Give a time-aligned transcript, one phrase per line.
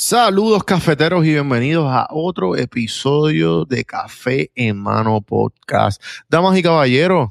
[0.00, 6.00] Saludos cafeteros y bienvenidos a otro episodio de Café en Mano Podcast.
[6.28, 7.30] Damas y caballeros,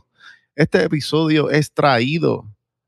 [0.53, 2.45] este episodio es traído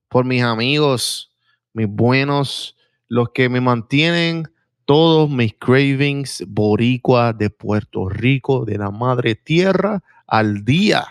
[0.09, 1.31] por mis amigos,
[1.71, 2.75] mis buenos,
[3.07, 4.51] los que me mantienen
[4.83, 11.07] todos mis cravings boricua de Puerto Rico, de la madre tierra, al día.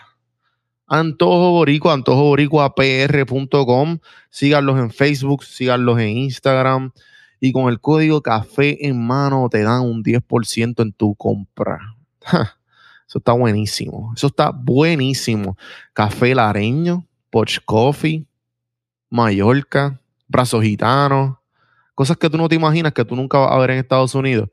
[0.85, 3.97] Antojo Boricua, antojoboricuapr.com.
[4.29, 6.91] Síganlos en Facebook, síganlos en Instagram
[7.39, 11.95] y con el código café en mano te dan un 10% en tu compra.
[13.07, 14.13] eso está buenísimo.
[14.15, 15.57] Eso está buenísimo.
[15.93, 18.25] Café lareño, Poch Coffee,
[19.09, 21.37] Mallorca, Brazos Gitanos,
[21.95, 24.49] cosas que tú no te imaginas que tú nunca vas a ver en Estados Unidos.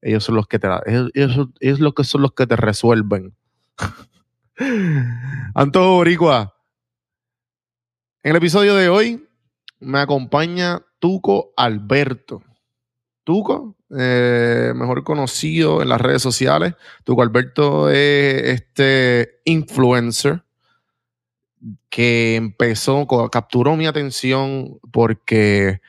[0.00, 1.10] Ellos son los que te ellos,
[1.60, 3.34] ellos, lo que son los que te resuelven.
[5.54, 6.54] Antojo Boricua.
[8.24, 9.28] En el episodio de hoy
[9.80, 12.44] me acompaña Tuco Alberto.
[13.24, 16.74] Tuco, eh, mejor conocido en las redes sociales.
[17.02, 20.44] Tuco Alberto es este influencer
[21.90, 25.80] que empezó, capturó mi atención porque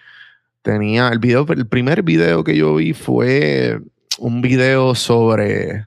[0.64, 3.80] tenía el video, el primer video que yo vi fue
[4.18, 5.86] un video sobre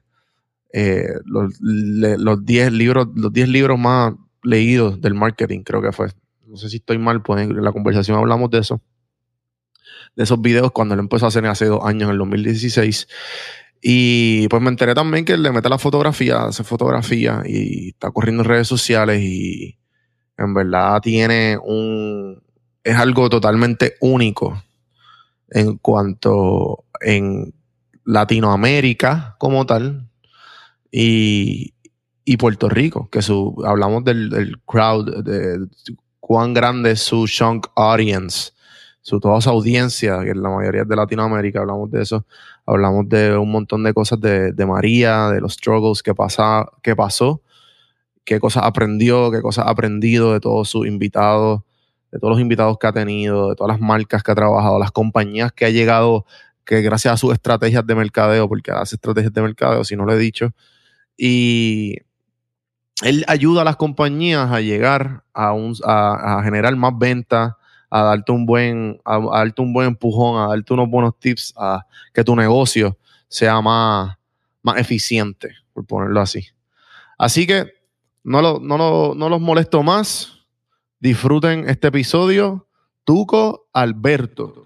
[0.71, 6.07] eh, los 10 libros, los 10 libros más leídos del marketing, creo que fue.
[6.45, 8.81] No sé si estoy mal, pues en la conversación hablamos de eso
[10.17, 13.07] de esos videos cuando lo empezó a hacer hace dos años, en el 2016.
[13.81, 18.09] Y pues me enteré también que él le mete la fotografía, hace fotografía y está
[18.09, 19.77] corriendo en redes sociales y
[20.35, 22.41] en verdad tiene un...
[22.83, 24.61] es algo totalmente único
[25.49, 27.53] en cuanto en
[28.03, 30.09] Latinoamérica como tal
[30.91, 31.73] y,
[32.39, 35.67] Puerto Rico, que su, hablamos del, del crowd, de
[36.19, 38.56] cuán grande es su chunk audience
[39.07, 42.25] su toda esa audiencia, que en la mayoría de Latinoamérica, hablamos de eso,
[42.65, 47.41] hablamos de un montón de cosas de, María, de los struggles que, pasa, que pasó,
[48.25, 51.61] qué cosas aprendió, qué cosas ha aprendido de todos sus invitados,
[52.11, 54.91] de todos los invitados que ha tenido, de todas las marcas que ha trabajado, las
[54.91, 56.25] compañías que ha llegado,
[56.65, 60.11] que gracias a sus estrategias de mercadeo, porque hace estrategias de mercadeo, si no lo
[60.11, 60.51] he dicho,
[61.15, 61.95] y
[63.03, 67.53] él ayuda a las compañías a llegar a, un, a generar más ventas,
[67.89, 71.85] a darte un buen, a, darte un buen empujón, a darte unos buenos tips a
[72.13, 74.17] que tu negocio sea más,
[74.61, 76.47] más eficiente, por ponerlo así.
[77.17, 77.71] Así que
[78.23, 78.77] no, lo, no,
[79.15, 80.33] no los molesto más.
[80.99, 82.67] Disfruten este episodio.
[83.03, 84.65] Tuco Alberto.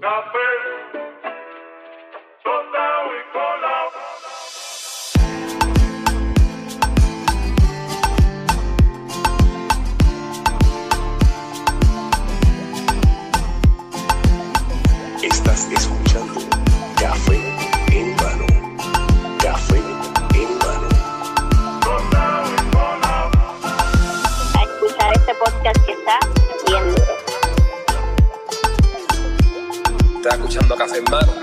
[30.30, 31.34] Escuchando Café en Mano.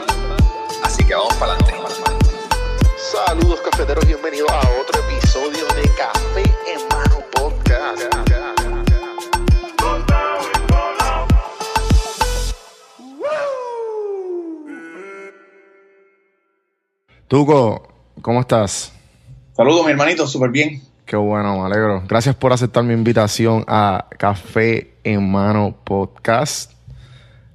[0.84, 1.75] Así que vamos para adelante.
[2.97, 8.03] Saludos cafeteros, bienvenidos a otro episodio de Café en Mano Podcast.
[17.26, 17.88] Tuco,
[18.22, 18.92] ¿cómo estás?
[19.54, 20.88] Saludos, mi hermanito, súper bien.
[21.08, 22.02] Qué bueno, me alegro.
[22.06, 26.72] Gracias por aceptar mi invitación a Café en Mano Podcast.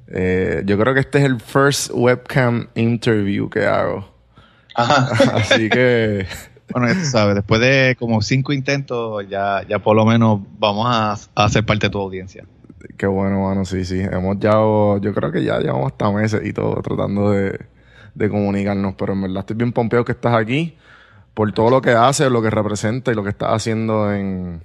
[0.07, 4.09] Eh, yo creo que este es el first webcam interview que hago.
[4.73, 5.35] Ajá.
[5.37, 6.25] Así que.
[6.71, 10.87] Bueno, ya tú sabes, después de como cinco intentos, ya, ya por lo menos vamos
[10.89, 12.45] a, hacer parte de tu audiencia.
[12.97, 13.99] Qué bueno, mano, sí, sí.
[13.99, 17.59] Hemos ya, yo creo que ya llevamos hasta meses y todo tratando de,
[18.15, 20.75] de comunicarnos, pero en verdad estoy bien pompeado que estás aquí
[21.33, 24.61] por todo lo que haces, lo que representa y lo que estás haciendo en,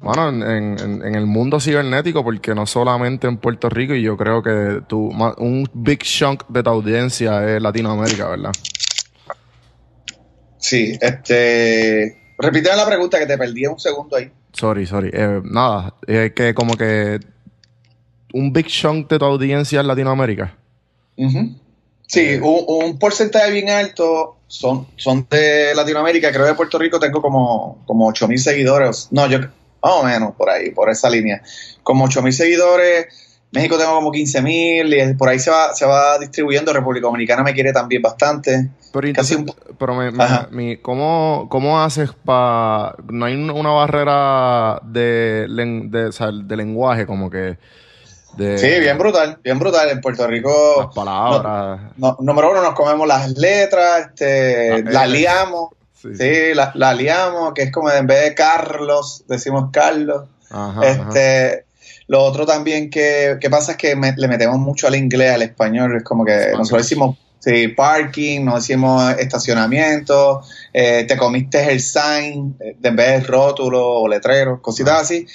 [0.00, 4.42] bueno, en, en, el mundo cibernético, porque no solamente en Puerto Rico, y yo creo
[4.42, 8.52] que tu, un big chunk de tu audiencia es Latinoamérica, ¿verdad?
[10.56, 12.18] Sí, este.
[12.38, 14.30] Repite la pregunta que te perdí un segundo ahí.
[14.54, 15.10] Sorry, sorry.
[15.12, 17.20] Eh, nada, es que como que
[18.32, 20.56] un big chunk de tu audiencia es Latinoamérica.
[22.10, 22.40] Sí, eh.
[22.40, 26.32] un, un, porcentaje bien alto son, son de Latinoamérica.
[26.32, 29.06] Creo que de Puerto Rico tengo como, como 8 mil seguidores.
[29.12, 31.40] No, yo más o menos por ahí, por esa línea.
[31.84, 33.06] Como 8 mil seguidores,
[33.52, 36.72] México tengo como 15 mil y por ahí se va, se va distribuyendo.
[36.72, 38.70] República Dominicana me quiere también bastante.
[39.78, 39.94] Pero,
[40.82, 42.96] ¿cómo, haces para...
[43.08, 47.56] No hay una barrera de, de, lenguaje como que...
[48.36, 49.88] sí, bien brutal, bien brutal.
[49.90, 50.76] En Puerto Rico.
[50.78, 51.80] Las palabras.
[52.20, 55.70] número uno, nos comemos las letras, este, la liamos.
[55.94, 60.28] Sí, la, liamos, que es como en vez de Carlos, decimos Carlos.
[60.82, 61.64] este,
[62.06, 65.96] Lo otro también que, pasa es que le metemos mucho al inglés, al español.
[65.96, 70.42] Es como que nosotros decimos sí, parking, no decimos estacionamiento,
[70.72, 75.26] eh, te comiste el sign, eh, en vez de rótulo o letrero, cositas así.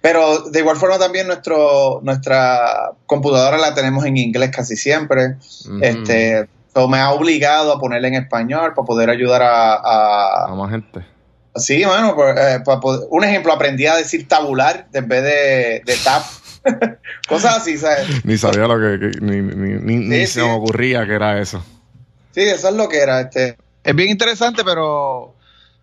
[0.00, 5.36] Pero de igual forma también nuestro, nuestra computadora la tenemos en inglés casi siempre.
[5.82, 6.48] Este,
[6.88, 11.04] me ha obligado a ponerla en español para poder ayudar a, a, más gente.
[11.56, 12.62] Sí, bueno, pues, eh,
[13.10, 16.22] un ejemplo, aprendí a decir tabular en vez de, de tap.
[17.28, 18.24] Cosas así, ¿sabes?
[18.24, 21.62] ni sabía lo que, ni, ni, ni, se me ocurría que era eso.
[22.32, 23.20] Sí, eso es lo que era.
[23.20, 23.56] Este.
[23.82, 25.34] Es bien interesante, pero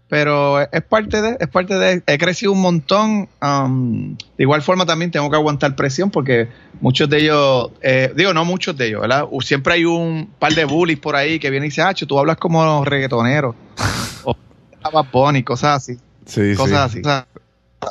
[0.10, 3.28] pero es parte de, es parte de, he crecido un montón.
[3.42, 6.48] Um, de igual forma también tengo que aguantar presión porque
[6.80, 9.26] muchos de ellos, eh, digo no muchos de ellos, ¿verdad?
[9.42, 12.38] Siempre hay un par de bullies por ahí que vienen y dicen, ah, tú hablas
[12.38, 13.56] como reggaetonero.
[14.24, 14.36] o
[14.92, 15.98] Bad cosas así.
[16.26, 17.02] Sí, cosas así.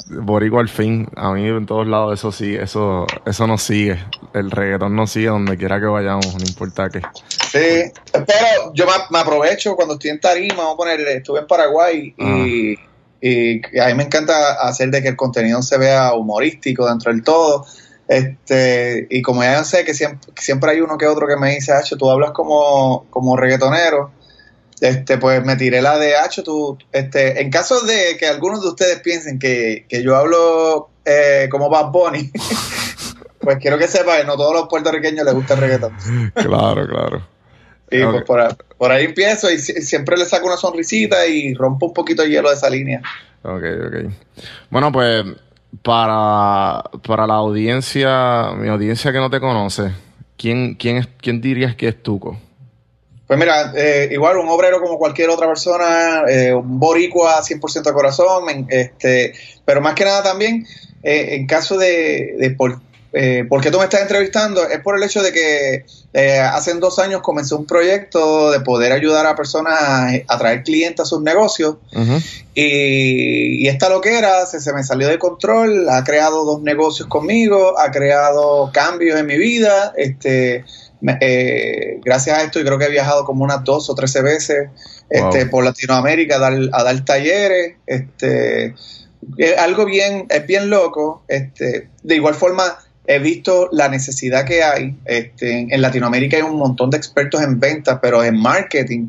[0.08, 3.98] Boricua al fin, a mí en todos lados eso sí, eso, eso nos sigue.
[4.34, 7.02] El reggaetón nos sigue donde quiera que vayamos, no importa qué.
[7.52, 12.14] Sí, pero yo me, aprovecho cuando estoy en Tarima, vamos a poner, estuve en Paraguay
[12.18, 12.74] y,
[13.20, 17.22] y, a mí me encanta hacer de que el contenido se vea humorístico dentro del
[17.22, 17.64] todo.
[18.08, 21.72] Este, y como ya sé que siempre, siempre hay uno que otro que me dice,
[21.72, 24.12] Hacho, tú hablas como, como reggaetonero
[24.80, 26.42] este, pues me tiré la de Hacho.
[26.42, 31.70] Tú, este, en caso de que algunos de ustedes piensen que, yo hablo eh, como
[31.70, 32.30] Bad Bunny,
[33.40, 35.92] pues quiero que sepan que no todos los puertorriqueños les gusta el reggaetón.
[36.34, 37.36] claro, claro.
[37.90, 38.24] Y pues
[38.76, 42.48] por, ahí empiezo y siempre le saco una sonrisita y rompo un poquito de hielo
[42.48, 43.00] de esa línea.
[43.42, 44.12] Ok, ok.
[44.70, 45.24] Bueno, pues
[45.82, 49.92] para, para la audiencia, mi audiencia que no te conoce,
[50.36, 52.40] ¿quién, quién, es, quién dirías que es Tuco?
[53.26, 57.92] Pues mira, eh, igual un obrero como cualquier otra persona, eh, un boricua 100% de
[57.92, 59.32] corazón, este,
[59.64, 60.64] pero más que nada también,
[61.02, 62.80] eh, en caso de, de por,
[63.12, 65.84] qué tú me estás entrevistando, es por el hecho de que
[66.40, 69.74] hace dos años comencé un proyecto de poder ayudar a personas
[70.28, 71.76] a, traer clientes a sus negocios.
[72.54, 77.78] Y, y, esta loquera se, se me salió de control, ha creado dos negocios conmigo,
[77.78, 80.64] ha creado cambios en mi vida, este
[81.20, 84.68] eh, gracias a esto, yo creo que he viajado como unas dos o trece veces
[85.10, 87.76] este, por Latinoamérica a dar, a dar talleres.
[87.86, 88.74] Este,
[89.36, 91.22] es algo bien, es bien loco.
[91.28, 94.96] Este, de igual forma, he visto la necesidad que hay.
[95.04, 99.08] Este, en Latinoamérica hay un montón de expertos en ventas, pero en marketing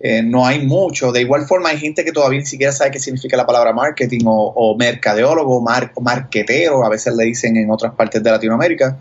[0.00, 1.12] eh, no hay mucho.
[1.12, 4.24] De igual forma, hay gente que todavía ni siquiera sabe qué significa la palabra marketing
[4.26, 8.96] o, o mercadeólogo o marquetero, a veces le dicen en otras partes de Latinoamérica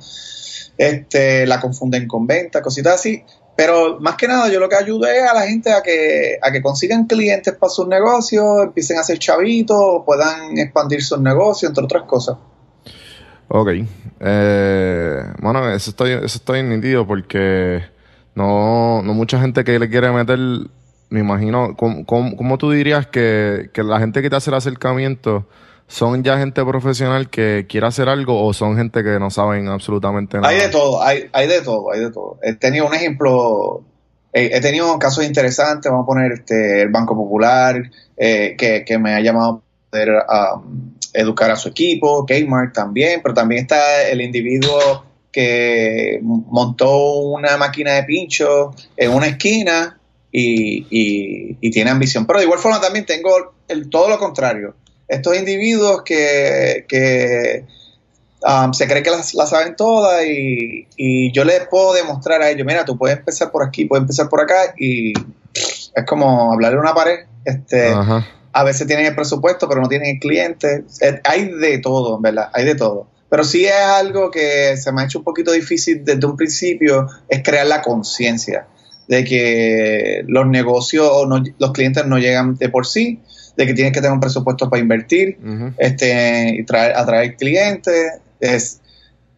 [0.77, 3.23] este, la confunden con venta, cositas así.
[3.55, 6.61] Pero más que nada, yo lo que ayudo a la gente a que, a que
[6.61, 12.03] consigan clientes para sus negocios, empiecen a hacer chavitos, puedan expandir sus negocios, entre otras
[12.03, 12.37] cosas.
[13.47, 13.69] Ok.
[14.19, 17.81] Eh, bueno, eso estoy, eso estoy nítido porque
[18.35, 20.37] no, no mucha gente que le quiere meter,
[21.09, 25.47] me imagino, ¿cómo, cómo, tú dirías que, que la gente que te hace el acercamiento
[25.87, 30.37] ¿Son ya gente profesional que quiere hacer algo o son gente que no saben absolutamente
[30.37, 30.49] nada?
[30.49, 32.37] Hay de todo, hay, hay de todo, hay de todo.
[32.43, 33.85] He tenido un ejemplo,
[34.33, 39.21] he, tenido casos interesantes, vamos a poner este, el Banco Popular, eh, que, me ha
[39.21, 45.05] llamado a poder um, educar a su equipo, Kmart también, pero también está el individuo
[45.31, 49.97] que montó una máquina de pincho en una esquina
[50.33, 50.85] y,
[51.61, 52.25] y, tiene ambición.
[52.25, 54.75] Pero de igual forma también tengo el, todo lo contrario
[55.07, 57.65] estos individuos que, que
[58.41, 62.65] um, se creen que la, saben todas y, y, yo les puedo demostrar a ellos,
[62.65, 65.13] mira, tú puedes empezar por aquí, puedes empezar por acá y
[65.97, 67.19] es como hablarle a una pared.
[67.45, 67.93] Este,
[68.51, 70.83] a veces tienen el presupuesto, pero no tienen el cliente.
[71.23, 72.49] hay de todo, ¿verdad?
[72.53, 73.07] Hay de todo.
[73.29, 77.07] Pero sí es algo que se me ha hecho un poquito difícil desde un principio,
[77.27, 78.67] es crear la conciencia
[79.07, 83.21] de que los negocios o los clientes no llegan de por sí,
[83.57, 85.37] de que tienes que tener un presupuesto para invertir,
[85.77, 88.13] este, y traer, atraer clientes.
[88.39, 88.79] Es,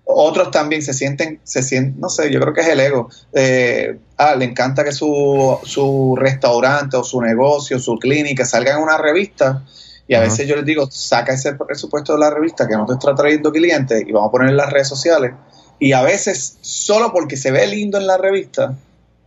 [0.04, 3.10] otros también se sienten, se sienten, no sé, yo creo que es el ego.
[3.32, 8.84] Eh, ah, le encanta que su, su restaurante o su negocio, su clínica salga en
[8.84, 9.64] una revista.
[10.08, 12.94] Y a veces yo les digo, saca ese presupuesto de la revista que no te
[12.94, 15.34] está trayendo clientes y vamos a poner en las redes sociales.
[15.78, 18.76] Y a veces, solo porque se ve lindo en la revista,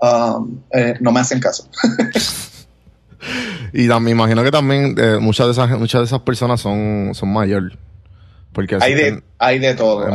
[0.01, 1.69] um, eh, no me hacen caso.
[3.73, 7.33] y me imagino que también eh, muchas, de esas, muchas de esas personas son, son
[7.33, 7.77] mayores.
[8.53, 10.07] Porque hay, de, hay de todo.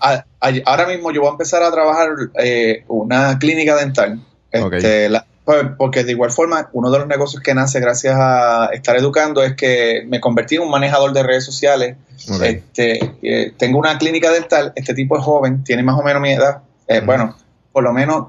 [0.00, 0.24] Ah,
[0.64, 4.18] ahora mismo yo voy a empezar a trabajar eh, una clínica dental.
[4.50, 5.10] Este,
[5.44, 9.42] pues, porque de igual forma, uno de los negocios que nace gracias a estar educando
[9.42, 11.96] es que me convertí en un manejador de redes sociales.
[12.42, 16.30] Este, eh, tengo una clínica dental, este tipo es joven, tiene más o menos mi
[16.30, 16.62] edad.
[16.86, 17.36] Eh, bueno,
[17.72, 18.28] por lo menos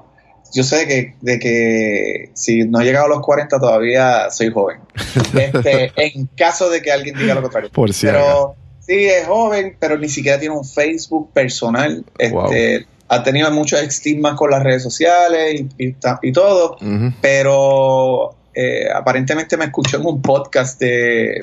[0.54, 4.78] yo sé que, de que si no he llegado a los 40 todavía soy joven.
[5.34, 7.70] Este, en caso de que alguien diga lo contrario.
[7.72, 12.04] Por pero sí, es joven, pero ni siquiera tiene un Facebook personal.
[12.18, 16.76] Este, Ha tenido muchos estigmas con las redes sociales y, y, todo,
[17.20, 21.40] pero eh, aparentemente me escuchó en un podcast de,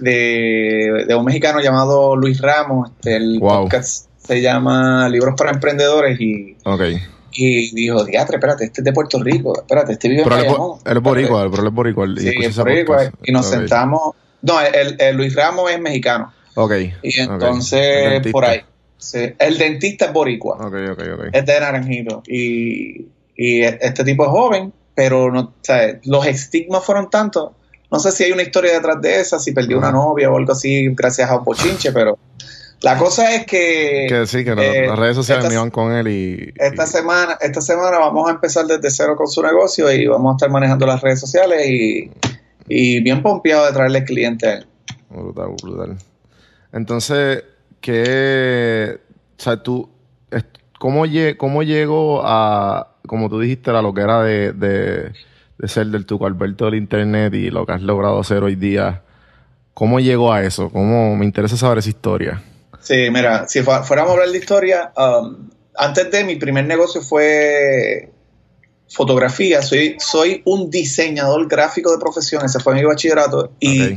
[0.00, 2.90] de, un mexicano llamado Luis Ramos.
[2.96, 6.56] Este, el podcast se llama Libros para Emprendedores y...
[6.64, 7.00] Okay
[7.36, 10.78] y dijo, diatre, espérate, este es de Puerto Rico, espérate, este vive en Bayamón.
[10.84, 12.06] Él es boricua, pero él es boricua.
[12.16, 13.10] Sí, es boricua.
[13.24, 16.32] Y nos sentamos, no, el, Luis Ramos es mexicano.
[16.54, 16.72] Ok.
[17.02, 18.62] Y entonces, por ahí.
[19.38, 20.56] el dentista es boricua.
[20.56, 21.24] Ok, ok, ok.
[21.32, 22.22] Es de Naranjito.
[22.26, 27.52] Y, y este tipo es joven, pero no, o sea, los estigmas fueron tantos.
[27.90, 30.52] No sé si hay una historia detrás de esa, si perdió una novia o algo
[30.52, 32.18] así gracias a un pochinche, pero
[32.82, 34.06] la cosa es que.
[34.08, 36.52] Que sí, que eh, las redes sociales me iban con él y.
[36.56, 40.36] Esta semana, esta semana vamos a empezar desde cero con su negocio y vamos a
[40.36, 42.10] estar manejando las redes sociales y,
[42.68, 44.66] y bien pompeado de traerle cliente a él.
[45.08, 45.96] Brutal, brutal.
[46.72, 47.44] Entonces,
[47.80, 48.98] ¿qué.
[49.38, 49.88] O sea, tú.
[50.78, 51.04] ¿Cómo,
[51.38, 52.92] cómo llego a.
[53.06, 55.12] Como tú dijiste, a lo que era de, de,
[55.58, 59.02] de ser del Tuco Alberto del Internet y lo que has logrado hacer hoy día?
[59.72, 60.68] ¿Cómo llegó a eso?
[60.68, 62.42] ¿Cómo me interesa saber esa historia?
[62.86, 68.12] Sí, mira, si fuéramos a hablar de historia, um, antes de mi primer negocio fue
[68.88, 69.60] fotografía.
[69.60, 73.50] Soy, soy un diseñador gráfico de profesión, ese fue mi bachillerato.
[73.58, 73.96] Y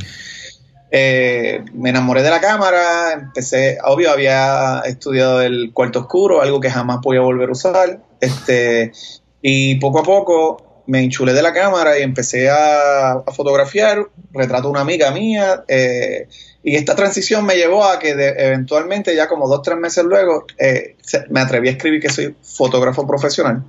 [0.89, 6.72] eh, me enamoré de la cámara, empecé, obvio, había estudiado el cuarto oscuro, algo que
[6.72, 8.01] jamás podía volver a usar.
[8.19, 8.91] Este,
[9.39, 14.08] y poco a poco me enchulé de la cámara y empecé a, fotografiar.
[14.34, 15.63] Retrato una amiga mía.
[15.67, 16.27] Eh,
[16.63, 20.96] y esta transición me llevó a que eventualmente, ya como dos, tres meses luego, eh,
[21.29, 23.63] me atreví a escribir que soy fotógrafo profesional.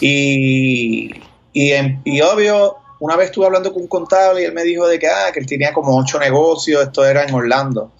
[0.00, 1.10] Y,
[1.52, 5.06] y, obvio, una vez estuve hablando con un contable y él me dijo de que,
[5.06, 7.92] ah, que él tenía como ocho negocios, esto era en Orlando,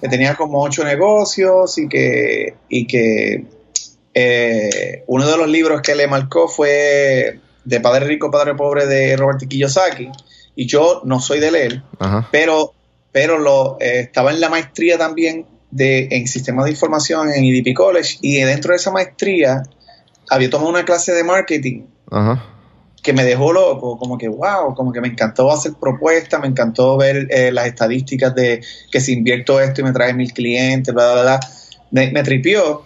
[0.00, 3.44] que tenía como ocho negocios y que, y que
[4.14, 9.16] eh, uno de los libros que le marcó fue de Padre Rico, Padre Pobre de
[9.16, 10.08] Robert Kiyosaki.
[10.54, 11.82] Y yo no soy de leer,
[12.32, 12.72] pero
[13.12, 17.74] pero lo, eh, estaba en la maestría también de, en sistemas de información en IDP
[17.74, 19.62] College y dentro de esa maestría
[20.28, 21.84] había tomado una clase de marketing
[23.02, 26.98] que me dejó loco, como que wow, como que me encantó hacer propuestas, me encantó
[26.98, 31.12] ver eh, las estadísticas de que si invierto esto y me trae mil clientes, bla,
[31.12, 31.40] bla, bla.
[31.92, 32.84] Me, me tripió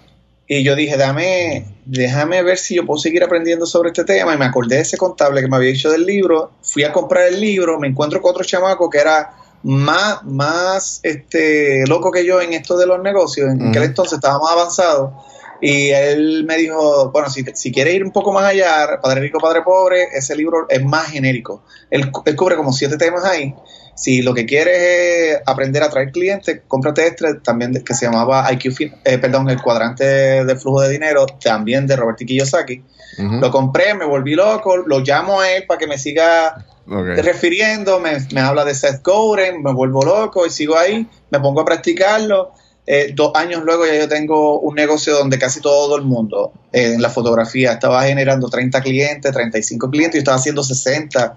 [0.53, 4.35] y yo dije, dame, déjame ver si yo puedo seguir aprendiendo sobre este tema.
[4.35, 6.51] Y me acordé de ese contable que me había dicho del libro.
[6.61, 9.31] Fui a comprar el libro, me encuentro con otro chamaco que era
[9.63, 13.49] más, más este, loco que yo en esto de los negocios.
[13.49, 15.23] En aquel entonces estaba más avanzado.
[15.61, 19.39] Y él me dijo, bueno, si, si quieres ir un poco más allá, Padre Rico,
[19.39, 21.63] Padre Pobre, ese libro es más genérico.
[21.91, 23.55] Él, cubre como siete temas ahí.
[24.01, 28.51] Si lo que quieres es aprender a traer clientes, cómprate este también que se llamaba
[28.51, 30.05] IQ, eh, perdón, el cuadrante
[30.43, 32.83] de flujo de dinero, también de Robert Kiyosaki.
[33.19, 38.41] Lo compré, me volví loco, lo llamo a él para que me siga refiriendo, me,
[38.41, 42.53] habla de Seth Godin, me vuelvo loco y sigo ahí, me pongo a practicarlo.
[42.87, 46.95] Eh, dos años luego ya yo tengo un negocio donde casi todo el mundo eh,
[46.95, 51.37] en la fotografía estaba generando 30 clientes, 35 clientes, yo estaba haciendo 60,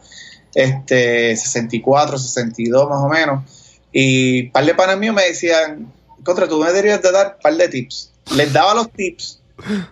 [0.56, 3.44] este, 64, 62 más o menos.
[3.92, 5.92] Y un par de panas míos me decían,
[6.24, 8.12] contra, tú me deberías de dar un par de tips.
[8.36, 9.42] Les daba los tips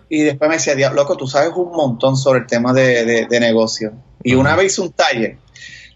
[0.08, 3.92] y después me decía, loco, tú sabes un montón sobre el tema de, de negocio.
[4.22, 5.36] Y una vez hice un taller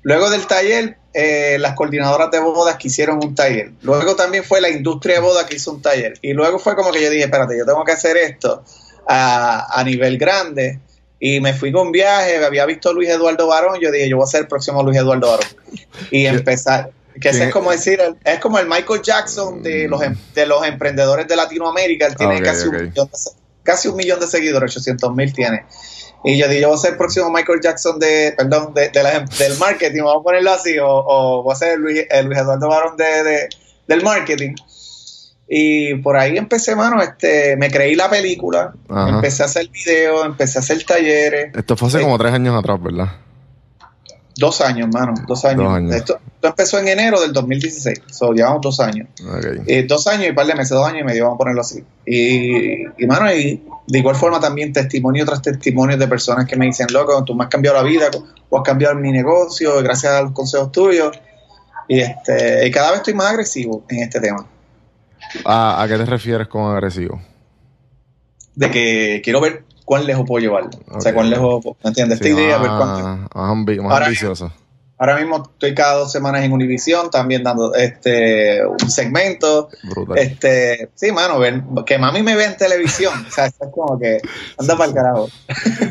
[0.06, 3.72] Luego del taller, eh, las coordinadoras de bodas que hicieron un taller.
[3.82, 6.14] Luego también fue la industria de bodas que hizo un taller.
[6.22, 8.62] Y luego fue como que yo dije, espérate, yo tengo que hacer esto
[9.08, 10.78] a, nivel grande.
[11.18, 14.16] Y me fui con un viaje, había visto a Luis Eduardo Barón, yo dije, yo
[14.16, 15.48] voy a ser el próximo Luis Eduardo Barón.
[16.10, 20.46] Y empezar, que es como decir, es como el Michael Jackson de los, em, de
[20.46, 23.30] los emprendedores de Latinoamérica, él tiene casi, Un millón de,
[23.62, 25.64] casi un millón de seguidores, 800 mil tiene.
[26.24, 29.58] Y yo dije, yo voy a ser el próximo Michael Jackson de, perdón, de, del
[29.58, 33.48] marketing, vamos a ponerlo así, o, o voy a ser el Luis, Eduardo Barón de,
[33.86, 34.54] del marketing.
[35.48, 40.58] Y por ahí empecé, mano, este, me creí la película, empecé a hacer videos, empecé
[40.58, 41.54] a hacer talleres.
[41.54, 43.12] Esto fue hace como tres años atrás, ¿verdad?
[44.38, 45.94] Dos años, mano, dos años.
[45.94, 49.08] Esto, empezó en enero del 2016, so, llevamos dos años.
[49.66, 51.82] Eh, dos años y par de meses, dos años y medio, vamos a ponerlo así.
[52.04, 56.66] Y, y mano, y de igual forma también testimonio tras testimonio de personas que me
[56.66, 58.10] dicen, loco, tú me has cambiado la vida,
[58.50, 61.18] o has cambiado mi negocio, gracias a los consejos tuyos.
[61.88, 64.44] Y, este, y cada vez estoy más agresivo en este tema.
[65.44, 67.20] ¿A, qué te refieres con agresivo?
[68.54, 70.70] De que quiero ver cuán lejos puedo llevarlo.
[70.90, 72.20] O sea, cuán lejos, ¿me entiendes?
[72.20, 73.82] Esta idea, ver cuánto.
[73.82, 74.52] Más, ambicioso.
[74.98, 79.68] Ahora mismo estoy cada dos semanas en Univision, también dando este un segmento.
[79.82, 80.16] Brutal.
[80.16, 81.38] Este, sí, mano,
[81.84, 83.26] que mami me ve en televisión.
[83.28, 84.20] o sea, es como que
[84.58, 85.28] anda para el carajo.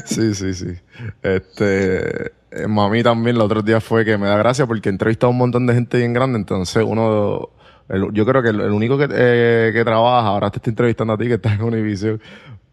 [0.05, 0.73] sí, sí, sí.
[1.21, 5.27] Este, eh, mami también los otros días fue que me da gracia porque he entrevistado
[5.27, 7.49] a un montón de gente bien grande, entonces uno
[7.87, 11.27] yo creo que el, único que, eh, que, trabaja, ahora te estoy entrevistando a ti
[11.27, 12.21] que estás en Univision,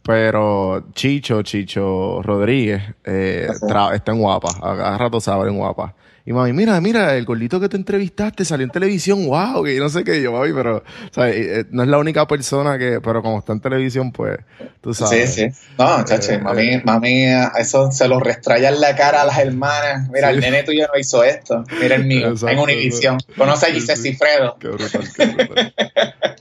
[0.02, 3.48] pero Chicho, Chicho Rodríguez, eh,
[3.92, 4.48] está en Guapa.
[4.60, 5.94] A, rato sabe en Guapa.
[6.24, 9.82] Y mami, mira, mira, el gordito que te entrevistaste salió en televisión, wow, que yo
[9.82, 13.00] no sé qué, yo, mami, pero, sea, eh, eh, no es la única persona que,
[13.00, 14.38] pero como está en televisión, pues,
[14.80, 15.34] tú sabes.
[15.34, 15.60] Sí, sí.
[15.76, 17.24] No, chacho, mami, mami,
[17.58, 20.08] eso se lo restraya en la cara a las hermanas.
[20.10, 21.64] Mira, el nene tuyo no hizo esto.
[21.80, 23.18] Mira el mío, en Univisión.
[23.36, 24.56] Conoce a Giselle Cifredo.
[24.60, 25.74] Qué brutal, qué brutal.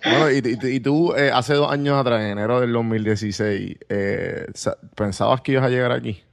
[0.06, 4.46] bueno, y, y, y tú, eh, hace dos años atrás, en enero del 2016, eh,
[4.96, 6.24] ¿pensabas que ibas a llegar aquí?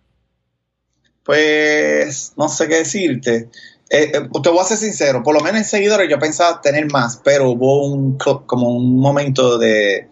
[1.28, 3.50] Pues no sé qué decirte.
[3.90, 6.90] Eh, eh, te voy a ser sincero, por lo menos en seguidores yo pensaba tener
[6.90, 10.08] más, pero hubo un como un momento de,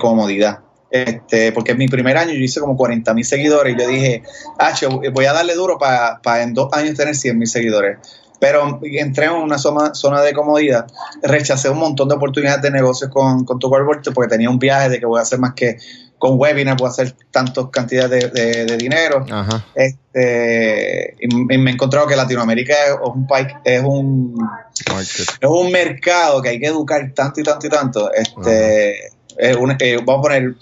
[0.00, 0.58] comodidad.
[0.90, 4.24] Este, porque en mi primer año yo hice como 40 mil seguidores y yo dije,
[4.58, 4.72] ah,
[5.12, 7.98] voy a darle duro para en dos años tener 100 mil seguidores.
[8.40, 10.88] Pero entré en una zona, zona de comodidad,
[11.22, 14.98] rechacé un montón de oportunidades de negocios con, con tu porque tenía un viaje de
[14.98, 15.78] que voy a hacer más que
[16.18, 19.24] con webinar puedo hacer tantas cantidades de, dinero.
[19.74, 24.48] Este, y, me he encontrado que Latinoamérica es un país, es un,
[25.00, 28.12] es un mercado que hay que educar tanto y tanto y tanto.
[28.12, 29.08] Este,
[29.38, 29.54] eh,
[30.04, 30.54] vamos a poner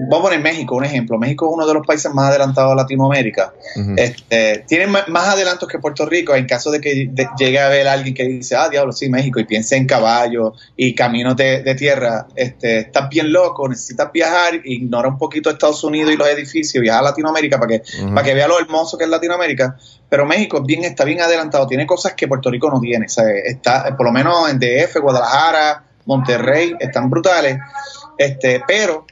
[0.00, 1.18] vamos a poner México, un ejemplo.
[1.18, 3.52] México es uno de los países más adelantados de Latinoamérica.
[3.96, 7.92] este, tienen más adelantos que Puerto Rico en caso de que llegue a ver a
[7.92, 12.26] alguien que dice, ah, diablo, sí, México, y piense en caballos y caminos de, tierra.
[12.34, 17.00] Este, estás bien loco, necesitas viajar, ignora un poquito Estados Unidos y los edificios, viaja
[17.00, 17.82] a Latinoamérica para que,
[18.14, 19.76] para que vea lo hermoso que es Latinoamérica.
[20.08, 23.06] Pero México bien, está bien adelantado, tiene cosas que Puerto Rico no tiene.
[23.06, 27.58] está, por lo menos en DF, Guadalajara, Monterrey, están brutales.
[28.16, 29.06] Este, pero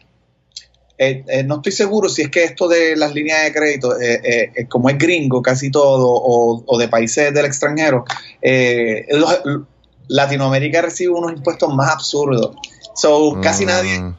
[0.99, 4.67] eh, eh, no estoy seguro si es que esto de las líneas de crédito, eh,
[4.69, 8.05] como es gringo casi todo, o, de países del extranjero,
[10.09, 12.57] Latinoamérica recibe unos impuestos más absurdos.
[12.95, 13.69] So, casi mm.
[13.69, 14.15] nadie,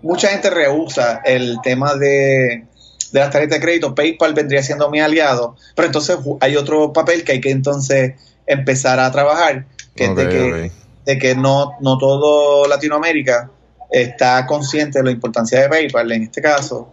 [0.00, 2.64] mucha gente rehúsa el tema de,
[3.12, 3.94] de las tarjetas de crédito.
[3.94, 8.14] PayPal vendría siendo mi aliado, pero entonces hay otro papel que hay que entonces
[8.46, 10.72] empezar a trabajar, que es de que,
[11.04, 13.50] de que no, no todo Latinoamérica
[13.90, 16.92] está consciente de la importancia de PayPal en este caso.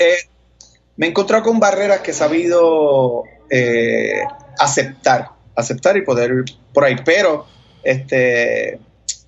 [0.00, 0.16] Eh,
[0.96, 4.22] me he encontrado con barreras que he sabido eh,
[4.58, 6.96] aceptar, aceptar y poder por ahí.
[7.04, 7.46] Pero
[7.82, 8.78] este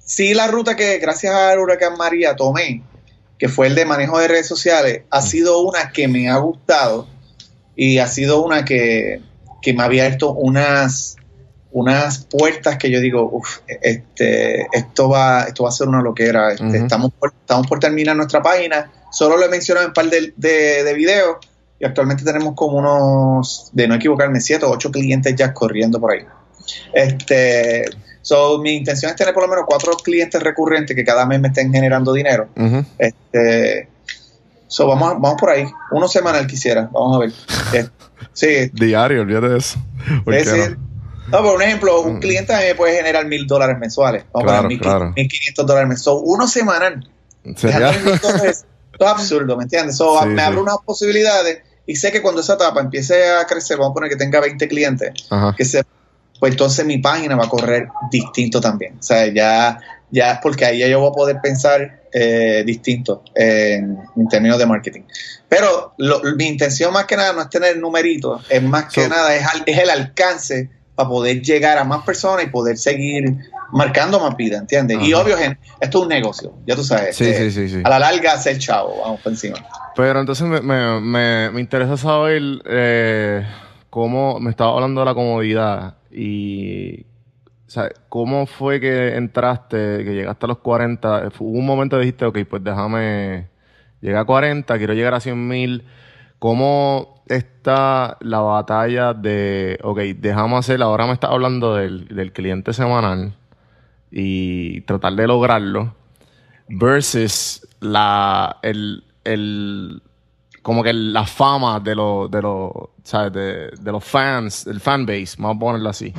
[0.04, 2.82] sí la ruta que gracias al huracán María tomé,
[3.38, 7.06] que fue el de manejo de redes sociales, ha sido una que me ha gustado
[7.76, 9.20] y ha sido una que,
[9.62, 11.17] que me ha abierto unas
[11.72, 16.52] unas puertas que yo digo, uff, este, esto va, esto va a ser una loquera.
[16.52, 18.90] Este, estamos, por, estamos por terminar nuestra página.
[19.10, 21.36] Solo lo he mencionado en un par de, de, videos
[21.78, 26.12] y actualmente tenemos como unos, de no equivocarme, siete o ocho clientes ya corriendo por
[26.12, 26.24] ahí.
[26.92, 27.84] Este,
[28.22, 31.48] so, mi intención es tener por lo menos cuatro clientes recurrentes que cada mes me
[31.48, 32.48] estén generando dinero.
[32.98, 33.88] Este,
[34.66, 35.64] so, vamos, vamos por ahí.
[35.90, 37.32] Uno semanal quisiera, vamos a ver.
[37.74, 37.86] Eh,
[38.32, 38.70] sí.
[38.72, 39.78] Diario, olvídate de eso.
[40.24, 40.87] No,
[41.30, 42.20] por un ejemplo, un mm.
[42.20, 44.24] cliente me puede generar mil dólares mensuales.
[44.32, 46.22] Vamos a mil, quinientos dólares mensuales.
[46.24, 47.08] Uno semanal.
[47.44, 47.74] Esto
[48.44, 48.64] es
[49.00, 49.98] absurdo, ¿me entiendes?
[50.26, 53.94] me abre unas posibilidades y sé que cuando esa etapa empiece a crecer, vamos a
[53.94, 55.12] poner que tenga 20 clientes,
[55.56, 55.84] que se,
[56.38, 58.96] pues entonces mi página va a correr distinto también.
[58.98, 63.96] O sea, ya, ya es porque ahí yo voy a poder pensar eh, distinto en,
[64.28, 65.02] términos de marketing.
[65.48, 65.94] Pero
[66.36, 69.78] mi intención más que nada no es tener numeritos, es más que nada es, es
[69.78, 73.36] el alcance para poder llegar a más personas y poder seguir
[73.70, 74.98] marcando más vida, ¿entiendes?
[75.00, 77.14] Y obvio, esto es un negocio, ya tú sabes.
[77.14, 79.58] Sí, sí, sí, sí, A la larga, hacer chavo, vamos por encima.
[79.94, 83.46] Pero entonces me, me, me, interesa saber eh,
[83.90, 90.14] cómo, me estaba hablando de la comodidad y o sea, ¿cómo fue que entraste, que
[90.14, 91.28] llegaste a los 40?
[91.38, 93.46] Hubo un momento que dijiste, ok, pues déjame,
[94.00, 95.84] llegar a 40, quiero llegar a 100 mil
[96.38, 102.72] ¿Cómo está la batalla de, ok, dejamos hacer, ahora me está hablando del, del cliente
[102.72, 103.34] semanal
[104.10, 105.94] y tratar de lograrlo
[106.68, 110.02] versus la, el, el,
[110.62, 113.32] como que la fama de los, de los, ¿sabes?
[113.32, 116.12] De, de los fans, el fanbase, vamos a ponerlo así.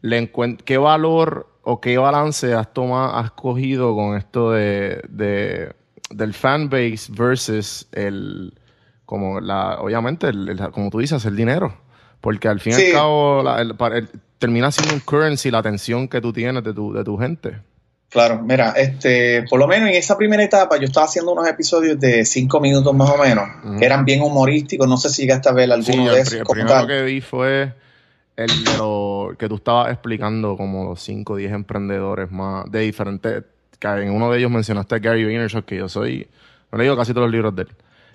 [0.00, 0.32] Le
[0.64, 5.72] ¿Qué valor o qué balance has tomado, has cogido con esto de, de
[6.10, 8.52] del fanbase versus el,
[9.12, 11.76] como la, obviamente, el, como tú dices, el dinero?
[12.22, 13.44] Porque al fin y al cabo
[14.38, 17.58] termina siendo un currency la atención que tú tienes de tu, de tu gente.
[18.08, 22.00] Claro, mira, este, por lo menos en esa primera etapa yo estaba haciendo unos episodios
[22.00, 23.44] de cinco minutos más o menos,
[23.78, 26.32] que eran bien humorísticos, no sé si llegaste a ver alguno de esos.
[26.32, 27.74] El primero que vi fue
[28.36, 32.80] el de lo que tú estabas explicando como los 5 o 10 emprendedores más de
[32.80, 33.44] diferentes,
[33.78, 36.26] que en uno de ellos mencionaste a Gary Vaynerchuk, que yo soy,
[36.70, 37.68] me he leído casi todos los libros de él.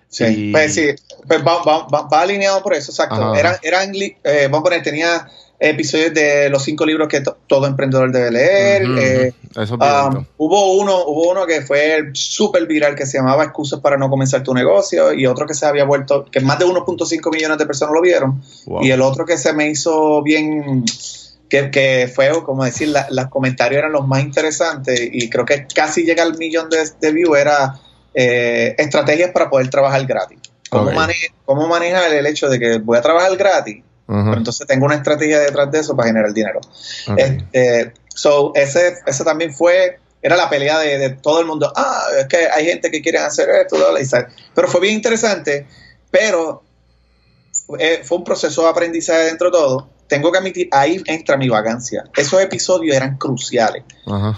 [0.09, 0.87] Sí, pues sí,
[1.27, 3.35] pues va, va, va, alineado por eso, exacto.
[3.35, 5.27] Era, eran, eh, vamos a poner, tenía
[5.59, 8.83] episodios de los cinco libros que todo emprendedor debe leer.
[8.99, 13.97] Eh, um, hubo uno, hubo uno que fue súper viral que se llamaba Excusas para
[13.97, 17.57] no comenzar tu negocio y otro que se había vuelto, que más de 1.5 millones
[17.57, 18.41] de personas lo vieron.
[18.81, 20.85] Y el otro que se me hizo bien,
[21.49, 26.23] que, fue, como decir, los comentarios eran los más interesantes y creo que casi llega
[26.23, 27.79] al millón de, de views, era
[28.13, 30.39] eh, estrategias para poder trabajar gratis.
[30.69, 30.91] ¿Cómo,
[31.45, 33.83] ¿Cómo manejar el hecho de que voy a trabajar gratis?
[34.09, 36.61] entonces tengo una estrategia detrás de eso para generar dinero.
[37.17, 41.71] Este, so, ese, ese también fue, era la pelea de, todo el mundo.
[41.75, 43.77] Ah, es que hay gente que quiere hacer esto,
[44.55, 45.67] pero fue bien interesante,
[46.09, 46.63] pero
[47.79, 49.89] eh, fue un proceso de aprendizaje dentro de todo.
[50.07, 52.05] Tengo que admitir, ahí entra mi vagancia.
[52.15, 53.83] Esos episodios eran cruciales.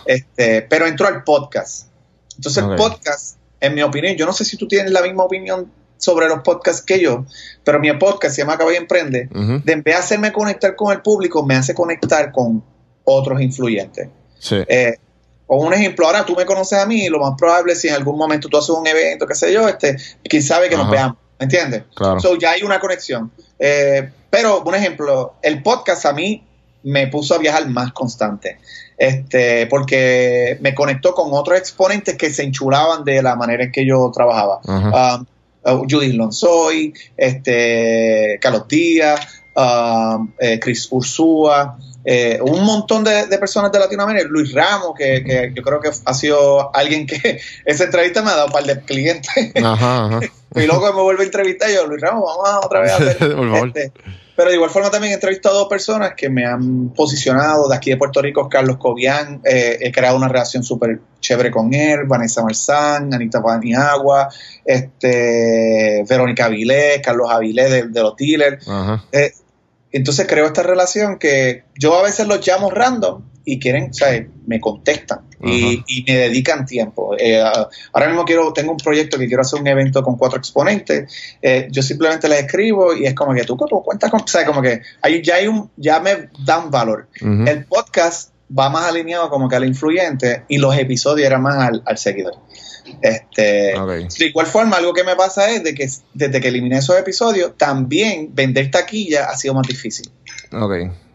[0.06, 1.90] Este, pero entró al podcast.
[2.36, 5.72] Entonces, el podcast, en mi opinión, yo no sé si tú tienes la misma opinión
[5.98, 7.26] sobre los podcasts que yo,
[7.64, 11.02] pero mi podcast se llama y Emprende, de en vez de hacerme conectar con el
[11.02, 12.64] público, me hace conectar con
[13.04, 14.08] otros influyentes.
[14.40, 14.56] Sí.
[14.68, 14.96] Eh,
[15.48, 18.18] un ejemplo, ahora tú me conoces a mí, lo más probable es si en algún
[18.18, 21.46] momento tú haces un evento, qué sé yo, este, quién sabe que nos veamos, ¿me
[21.46, 21.84] entiendes?
[21.96, 22.20] Claro.
[22.20, 23.32] So, ya hay una conexión.
[23.58, 26.46] Eh, pero, un ejemplo, el podcast a mí
[26.84, 28.60] me puso a viajar más constante.
[29.00, 33.86] Este, porque me conectó con otros exponentes que se enchulaban de la manera en que
[33.86, 34.60] yo trabajaba.
[34.66, 35.26] Um,
[35.64, 39.22] uh, Judith Lonsoy, este, Carlos Díaz,
[40.40, 45.80] eh, Chris Ursúa, eh, un montón de, personas de Latinoamérica, Luis Ramos, que, yo creo
[45.80, 49.32] que ha sido alguien que esa entrevista me ha dado un par de clientes.
[49.36, 53.18] y luego me vuelve a entrevistar yo, Luis Ramos, vamos otra vez a hacer.
[53.66, 53.92] este,
[54.40, 57.68] pero de igual forma también he entrevistado a dos personas que me han posicionado.
[57.68, 59.42] De aquí de Puerto Rico, Carlos Cobian.
[59.44, 62.06] Eh, he creado una relación súper chévere con él.
[62.06, 64.30] Vanessa Marzán, Anita Paniagua,
[64.64, 68.66] este, Verónica Avilés, Carlos Avilés de, los dealers.
[69.12, 69.34] Eh,
[69.92, 74.60] entonces creo esta relación que yo a veces los llamo random y quieren, sea, me
[74.60, 77.16] contestan y, me dedican tiempo.
[77.18, 77.42] Eh,
[77.94, 81.12] ahora mismo quiero, tengo un proyecto que quiero hacer un evento con cuatro exponentes.
[81.42, 84.62] Eh, yo simplemente les escribo y es como que tú, tú cuentas con, sea, como
[84.62, 87.08] que ahí ya hay un, ya me dan valor.
[87.22, 91.84] El podcast va más alineado como que al influyente y los episodios eran más al,
[91.86, 92.34] al seguidor.
[93.02, 93.74] Este,
[94.18, 97.58] De igual forma, algo que me pasa es de que desde que eliminé esos episodios,
[97.58, 100.12] también vender taquilla ha sido más difícil.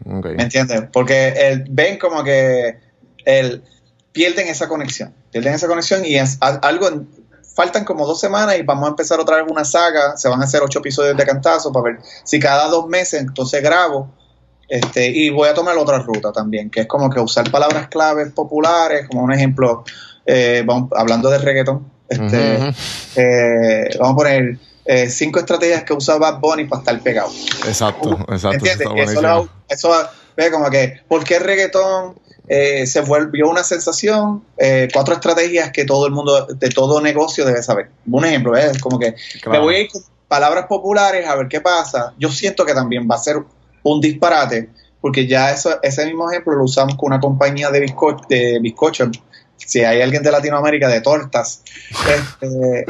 [0.05, 0.83] ¿Me entiendes?
[0.91, 2.79] Porque el, ven como que
[3.25, 3.63] el,
[4.11, 5.13] pierden esa conexión.
[5.31, 7.05] Pierden esa conexión y es algo.
[7.55, 10.17] Faltan como dos semanas y vamos a empezar otra vez una saga.
[10.17, 13.61] Se van a hacer ocho episodios de cantazo para ver si cada dos meses entonces
[13.63, 14.13] grabo.
[14.67, 18.31] Este, y voy a tomar otra ruta también, que es como que usar palabras claves
[18.31, 19.83] populares, como un ejemplo,
[20.25, 22.73] eh, vamos, hablando de reggaeton, este,
[23.15, 27.31] eh, vamos a poner eh, cinco estrategias que usa Bad Bunny para estar pegado.
[27.67, 28.65] Exacto, exacto.
[28.67, 29.09] ¿Entiendes?
[29.09, 29.93] Eso, eso,
[30.35, 32.15] ve como que, ¿por qué el reggaetón
[32.47, 34.43] se volvió una sensación?
[34.93, 37.89] cuatro estrategias que todo el mundo, de todo negocio debe saber.
[38.09, 39.15] Un ejemplo, es como que
[39.47, 42.13] me voy a ir con palabras populares a ver qué pasa.
[42.17, 43.37] Yo siento que también va a ser
[43.85, 44.69] un disparate,
[44.99, 49.11] porque ya eso, ese mismo ejemplo lo usamos con una compañía de, bizco de bizcocho
[49.57, 51.63] si hay alguien de Latinoamérica de tortas,
[52.41, 52.85] este,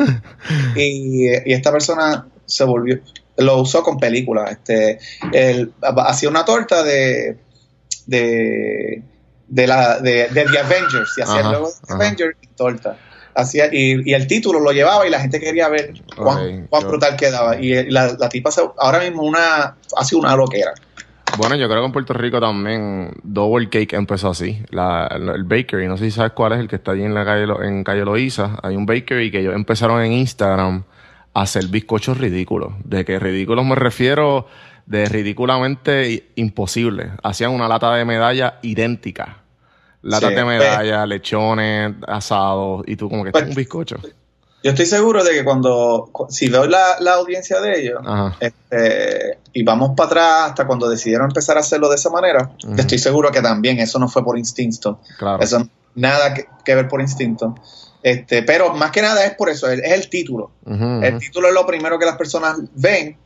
[0.76, 3.00] y, esta persona se volvió,
[3.38, 5.00] lo usó con películas, este,
[5.32, 7.38] él hacía una torta de,
[8.08, 9.04] de,
[9.48, 12.98] de la, de, The Avengers, y hacía luego The Avengers y torta.
[13.36, 17.60] Hacía, y, el título lo llevaba y la gente quería ver cuán, brutal quedaba.
[17.60, 20.74] Y la, la tipa ahora mismo una, hace una loquera.
[21.38, 24.64] Bueno, yo creo que en Puerto Rico también Double Cake empezó así.
[24.70, 27.26] La, el bakery, no sé si sabes cuál es el que está allí en la
[27.26, 28.58] calle en calle Loíza.
[28.64, 30.84] Hay un bakery que ellos empezaron en Instagram
[31.34, 32.74] hacer bizcochos ridículos.
[32.86, 34.48] De que ridículos me refiero
[34.86, 37.12] de ridículamente imposible.
[37.22, 39.40] Hacían una lata de medalla idéntica.
[40.06, 43.98] Latas de pues, medalla, lechones, asados, y tú como que pues, un bizcocho.
[44.64, 48.00] Yo estoy seguro de que cuando, si veo la, audiencia de ellos,
[48.40, 52.98] este, y vamos para atrás hasta cuando decidieron empezar a hacerlo de esa manera, estoy
[52.98, 55.00] seguro que también eso no fue por instinto.
[55.18, 55.44] Claro.
[55.44, 57.56] Eso nada que, ver por instinto.
[58.04, 60.52] Este, pero más que nada es por eso, es, el título.
[60.66, 63.18] El título es lo primero que las personas ven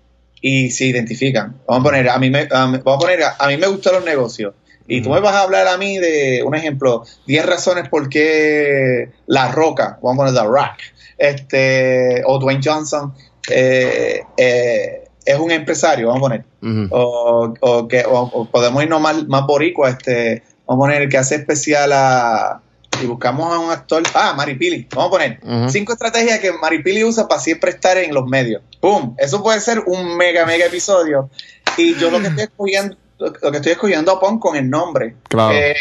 [0.42, 1.58] y se identifican.
[1.68, 4.54] Vamos a poner, a mí me, vamos a poner, a, mí me gustan los negocios.
[4.89, 9.12] Y tú me vas a hablar a mí de, un ejemplo, 10 razones por qué
[9.28, 10.78] La Roca, vamos a poner The Rock,
[11.17, 13.13] este, o Dwayne Johnson,
[13.49, 16.45] eh, eh, es un empresario, vamos a poner.
[16.91, 18.04] o, que,
[18.52, 22.62] podemos irnos más, más boricua, este, vamos a poner el que hace especial a
[23.02, 27.28] y buscamos a un actor, ah, Maripili, vamos a poner cinco estrategias que Maripili usa
[27.28, 28.62] para siempre estar en los medios.
[28.80, 29.15] ¡Pum!
[29.17, 31.30] Eso puede ser un mega, mega episodio.
[31.78, 35.15] Y yo lo que estoy escogiendo, lo que estoy escogiendo a Pon con el nombre.
[35.27, 35.53] Claro.
[35.53, 35.75] Eh,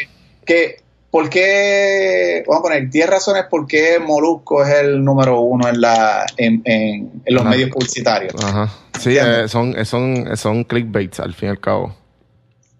[0.44, 0.77] que,
[1.11, 2.42] ¿por qué?
[2.46, 6.62] Vamos a poner 10 razones por qué Molusco es el número uno en, la, en,
[6.64, 8.35] en, los medios publicitarios.
[8.42, 8.68] Ajá.
[8.98, 11.94] Sí, eh, son, son, son clickbaits al fin y al cabo.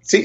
[0.09, 0.25] Sí,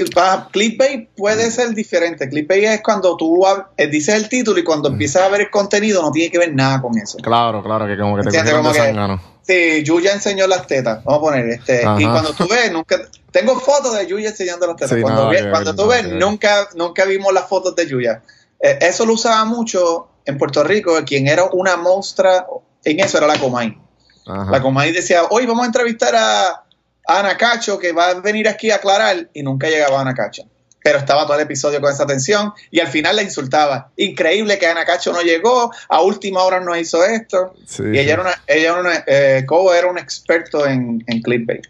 [0.51, 2.29] clickbait puede ser diferente.
[2.29, 3.43] Clickbait es cuando tú
[3.75, 6.55] eh, dices el título y cuando empiezas a ver el contenido no tiene que ver
[6.55, 7.17] nada con eso.
[7.17, 11.03] Claro, claro, que como que te como que, Sí, Yuya enseñó las tetas.
[11.03, 11.81] Vamos a poner este.
[11.99, 12.97] Y cuando tú ves, nunca.
[13.29, 14.97] Tengo fotos de Yuya enseñando las tetas.
[15.01, 18.21] cuando, cuando tú ves, nunca, nunca vimos las fotos de Yuya.
[18.61, 20.93] Eh, eso lo usaba mucho en Puerto Rico.
[21.05, 22.47] Quien era una monstrua
[22.85, 23.77] en eso era la Comay.
[24.25, 26.63] La Comay decía, hoy vamos a entrevistar a
[27.07, 30.43] Ana Cacho que va a venir aquí a aclarar y nunca llegaba Ana Cacho.
[30.83, 33.91] Pero estaba todo el episodio con esa tensión y al final la insultaba.
[33.95, 37.55] Increíble que Ana Cacho no llegó, a última hora no hizo esto.
[37.79, 39.45] y ella era una, ella era una, eh,
[39.77, 41.67] era un experto en, en clickbait.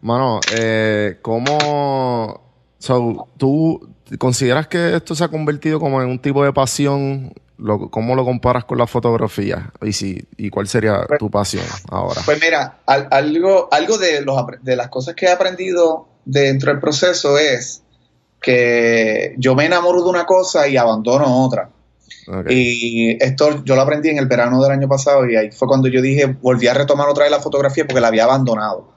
[0.00, 2.40] Mano, eh, ¿cómo,
[3.36, 7.34] tú consideras que esto se ha convertido como en un tipo de pasión
[7.90, 9.72] ¿cómo lo comparas con la fotografía?
[9.82, 12.20] Y, si, ¿Y cuál sería pues, tu pasión ahora?
[12.24, 17.38] Pues mira, algo, algo de, los, de las cosas que he aprendido dentro del proceso
[17.38, 17.82] es
[18.40, 21.70] que yo me enamoro de una cosa y abandono otra.
[22.48, 25.88] Y esto yo lo aprendí en el verano del año pasado y ahí fue cuando
[25.88, 28.92] yo dije, volví a retomar otra vez la fotografía porque la había abandonado.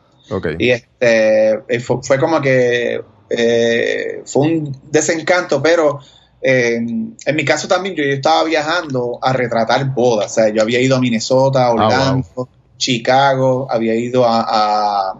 [0.60, 5.99] Y este, fue, como que eh, fue un desencanto, pero
[6.43, 10.32] en mi caso también, yo, estaba viajando a retratar bodas.
[10.32, 15.13] O sea, yo había ido a Minnesota, ah, Orlando, Chicago, había ido a,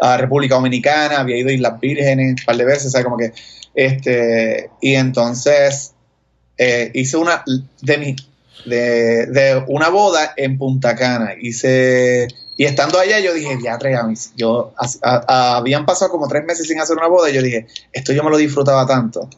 [0.00, 3.18] a, República Dominicana, había ido a Islas Vírgenes un par de veces, o sea, como
[3.18, 3.32] que,
[3.74, 5.92] este, y entonces
[6.56, 7.44] eh, hice una,
[7.82, 8.16] de mi,
[8.66, 13.78] de, de, una boda en Punta Cana, hice y estando allá yo dije, ya,
[14.36, 14.72] yo
[15.26, 18.30] habían pasado como tres meses sin hacer una boda y yo dije, esto yo me
[18.30, 19.28] lo disfrutaba tanto.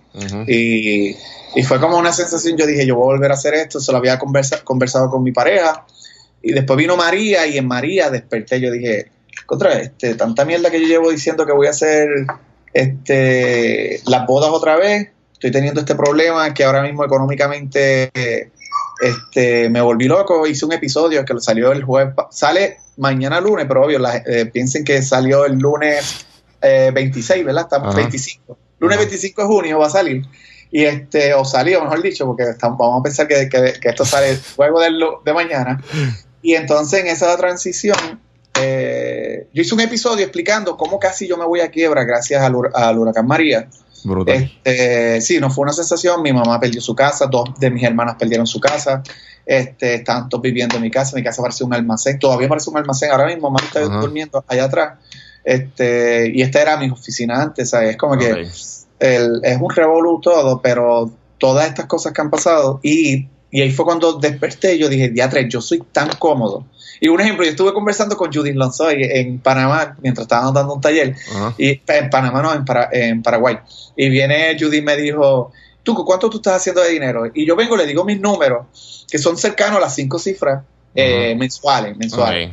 [0.49, 1.17] y,
[1.63, 3.99] fue como una sensación, yo dije, yo voy a volver a hacer esto, se lo
[3.99, 5.87] había conversado con mi pareja.
[6.43, 9.11] Y después vino María y en María desperté, yo dije,
[9.47, 12.09] contra este, tanta mierda que yo llevo diciendo que voy a hacer
[12.73, 18.11] este, las bodas otra vez, estoy teniendo este problema que ahora mismo económicamente
[19.01, 23.85] este, me volví loco, hice un episodio que salió el jueves, sale mañana lunes, pero
[23.85, 26.27] obvio, eh, piensen que salió el lunes
[26.61, 27.65] 26, eh, ¿verdad?
[27.65, 28.59] Estamos 25.
[28.79, 30.25] Lunes 25 de junio va a salir.
[30.71, 33.49] Y este, o salió, mejor dicho, porque vamos a pensar que,
[33.83, 34.81] esto sale luego
[35.25, 35.83] de mañana.
[36.43, 38.21] Y entonces en esa transición,
[38.61, 42.55] eh, yo hice un episodio explicando cómo casi yo me voy a quiebra gracias al,
[42.75, 43.69] al huracán María.
[44.65, 46.23] Este, sí, no fue una sensación.
[46.23, 49.03] Mi mamá perdió su casa, dos de mis hermanas perdieron su casa.
[49.47, 51.17] Este, están todos viviendo en mi casa.
[51.17, 52.19] Mi casa parece un almacén.
[52.19, 53.11] Todavía parece un almacén.
[53.11, 54.99] Ahora mismo mamá está durmiendo allá atrás.
[55.43, 57.73] Este, y esta era mi oficina antes.
[57.73, 58.47] Es como que
[59.01, 62.81] es un revolú todo, pero todas estas cosas que han pasado.
[62.83, 64.77] Y, y ahí fue cuando desperté.
[64.77, 66.67] Yo dije, diatre, yo soy tan cómodo
[67.01, 70.81] y un ejemplo, yo estuve conversando con Judith Lonzoy en Panamá mientras estábamos dando un
[70.81, 71.15] taller,
[71.59, 73.59] y en Panamá no, en, en Paraguay.
[73.97, 77.31] Y viene Judith y me dijo, Tuco, ¿cuánto tú estás haciendo de dinero?
[77.35, 80.65] Y yo vengo, le digo mis números, que son cercanos a las cinco cifras
[80.95, 82.53] eh, mensuales, mensuales.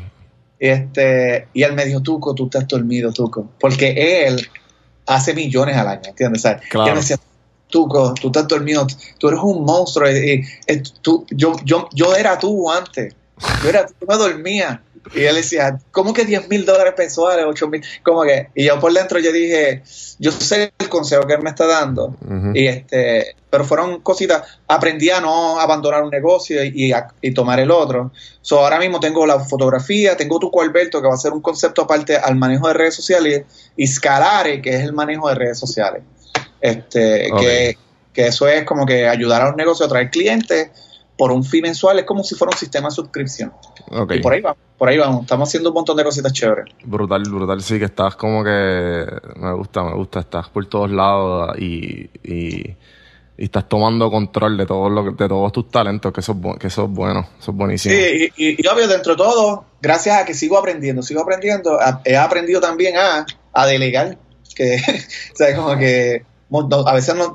[0.59, 3.51] Y, este, y él me dijo, Tuco, tú estás dormido, Tuco.
[3.59, 4.47] Porque él
[5.05, 6.41] hace millones al año, ¿entiendes?
[6.41, 6.87] Claro.
[6.87, 7.17] Y él me decía,
[7.71, 8.86] Tuco, tú estás dormido,
[9.17, 10.07] tú eres un monstruo.
[11.01, 13.15] tú, yo, yo, yo era tú antes.
[13.63, 14.84] Yo era, tú me dormía.
[15.15, 17.84] Y él decía, ¿cómo que 10 mil dólares mensuales, 8 mil?
[18.03, 18.49] ¿Cómo que?
[18.53, 19.81] Y yo por dentro yo dije,
[20.19, 22.15] yo sé el consejo que él me está dando.
[22.53, 24.43] Y este pero fueron cositas.
[24.67, 28.12] Aprendí a no abandonar un negocio y, y, tomar el otro.
[28.41, 31.81] So, ahora mismo tengo la fotografía, tengo Tuco Alberto, que va a ser un concepto
[31.84, 33.43] aparte al manejo de redes sociales,
[33.75, 36.01] y Scalare, que es el manejo de redes sociales.
[36.62, 37.78] Este, que,
[38.13, 40.69] que eso es como que ayudar a los negocios a traer clientes
[41.21, 43.54] por un fin mensual, es como si fuera un sistema de suscripción.
[44.10, 46.74] Y por ahí vamos, por ahí vamos, estamos haciendo un montón de cositas chéveres.
[46.84, 51.56] Brutal, brutal, sí, que estás como que, me gusta, me gusta, estás por todos lados
[51.60, 52.76] y, y,
[53.38, 56.89] estás tomando control de, todo lo, de todos tus talentos, que eso, que eso es
[56.89, 57.93] bueno, eso es buenísimo.
[57.93, 62.60] Sí, y, obvio, dentro de todo, gracias a que sigo aprendiendo, sigo aprendiendo, he aprendido
[62.60, 64.17] también a, a delegar,
[64.56, 64.78] que,
[65.34, 66.24] o sea, como que
[66.85, 67.33] a veces no,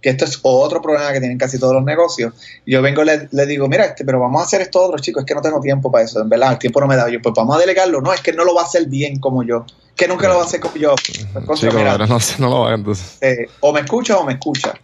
[0.00, 2.32] que esto es otro problema que tienen casi todos los negocios.
[2.66, 5.26] Yo vengo y le, digo, mira, este, pero vamos a hacer esto otro, chicos, es
[5.26, 7.08] que no tengo tiempo para eso, en verdad, el tiempo no me da.
[7.08, 8.00] Yo, pues vamos a delegarlo.
[8.00, 9.64] No, es que no lo va a hacer bien como yo,
[9.96, 10.94] que nunca lo va a hacer como yo.
[12.38, 13.18] no, lo va entonces.
[13.20, 14.74] Eh, o me escucha o me escucha.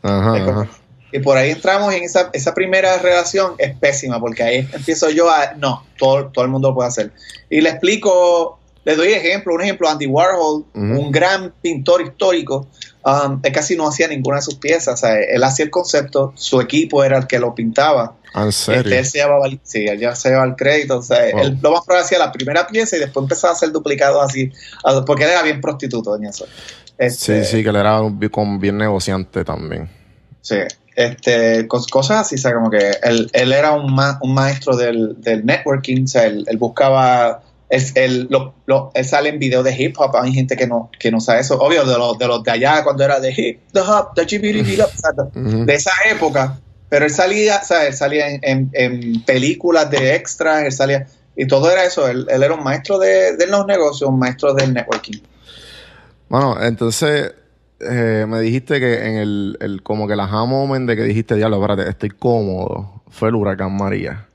[1.13, 5.31] Y por ahí entramos en esa, esa primera relación, es pésima, porque ahí empiezo yo
[5.31, 7.13] a, no, todo, todo el mundo lo puede hacer.
[7.49, 12.67] Y le explico, le doy ejemplo, un ejemplo, Andy Warhol, un gran pintor histórico,
[13.05, 15.03] Um, él casi no hacía ninguna de sus piezas.
[15.05, 18.17] él hacía el concepto, su equipo era el que lo pintaba.
[18.35, 18.81] ¿En serio?
[18.81, 20.99] Este, se llevaba, sí, él ya se llevaba el crédito.
[20.99, 23.73] O sea, él lo más probable hacía la primera pieza y después empezaba a hacer
[23.73, 24.51] duplicados así,
[25.07, 26.47] porque él era bien prostituto en eso.
[26.97, 28.19] Este, sí, sí, que él era un,
[28.59, 29.89] bien negociante también.
[30.41, 30.57] Sí,
[30.97, 35.45] este, cosas así, o sea, como que él, él era un, un maestro del, del
[35.45, 40.17] networking, o sea, él buscaba es el, lo, lo, sale en videos de hip hop,
[40.17, 42.85] hay gente que no, que no sabe eso, obvio, de los de, los de allá
[42.85, 48.71] cuando era de hip hop, de, de esa época, pero él salía, o salía en,
[48.73, 52.99] en, películas de extras, él salía, y todo era eso, él, él era un maestro
[52.99, 55.19] de, de, los negocios, un maestro del networking.
[56.29, 57.33] Bueno, entonces
[57.81, 61.57] eh, me dijiste que en el, el como que la moment de que dijiste, diablo,
[61.57, 64.29] espérate, estoy cómodo, fue el huracán María.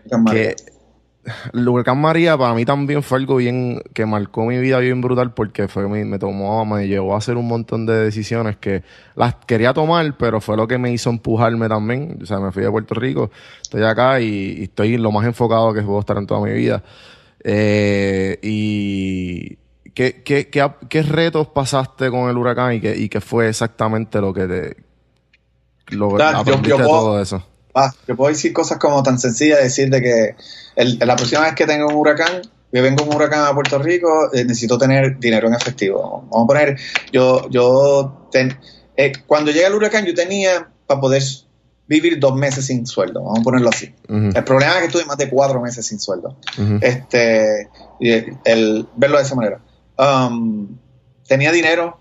[0.00, 0.54] Huracán María.
[0.54, 0.73] Que
[1.52, 5.32] el huracán María para mí también fue algo bien que marcó mi vida bien brutal
[5.32, 8.82] porque fue me, tomó, me llevó a hacer un montón de decisiones que
[9.14, 12.18] las quería tomar, pero fue lo que me hizo empujarme también.
[12.22, 13.30] O sea, me fui de Puerto Rico,
[13.62, 16.82] estoy acá y, estoy lo más enfocado que puedo estar en toda mi vida.
[17.42, 19.56] Eh, y
[19.94, 24.32] ¿qué, qué, qué, retos pasaste con el huracán y qué, y qué fue exactamente lo
[24.32, 24.76] que te
[25.94, 27.53] lo, aprendiste todo eso?
[27.74, 30.36] Ah, yo puedo decir cosas como tan sencillas, decir de que
[30.76, 34.44] la próxima vez que tenga un huracán, yo vengo un huracán a Puerto Rico, eh,
[34.44, 36.26] necesito tener dinero en efectivo.
[36.30, 36.76] Vamos a poner,
[37.12, 38.28] yo, yo,
[38.96, 41.22] eh, cuando llega el huracán, yo tenía para poder
[41.86, 43.94] vivir dos meses sin sueldo, vamos a ponerlo así.
[44.08, 46.36] El problema es que estuve más de cuatro meses sin sueldo.
[46.80, 47.68] Este,
[48.00, 49.60] el, verlo de esa manera.
[49.98, 50.78] Um,
[51.26, 51.98] tenía dinero,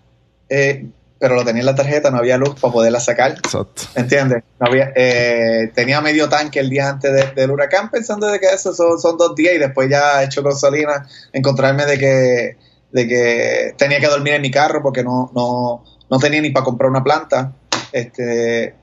[0.49, 0.87] eh,
[1.23, 3.31] pero lo tenía en la tarjeta, no había luz para poderla sacar.
[3.31, 3.83] Exacto.
[3.95, 4.43] ¿Entiendes?
[4.59, 8.73] No había, eh, tenía medio tanque el día antes del huracán pensando de que eso
[8.73, 12.57] son, dos días y después ya he hecho gasolina, encontrarme de que,
[12.91, 16.65] de que tenía que dormir en mi carro porque no, no, no tenía ni para
[16.65, 17.53] comprar una planta.
[17.93, 18.75] Este,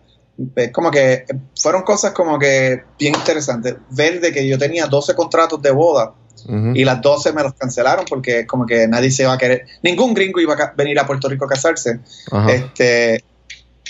[0.57, 1.27] es como que
[1.61, 3.77] fueron cosas como que bien interesantes.
[3.91, 6.15] Ver de que yo tenía 12 contratos de boda
[6.75, 10.15] y las 12 me los cancelaron porque como que nadie se iba a querer, ningún
[10.15, 12.01] gringo iba a venir a Puerto Rico a casarse
[12.49, 13.25] este,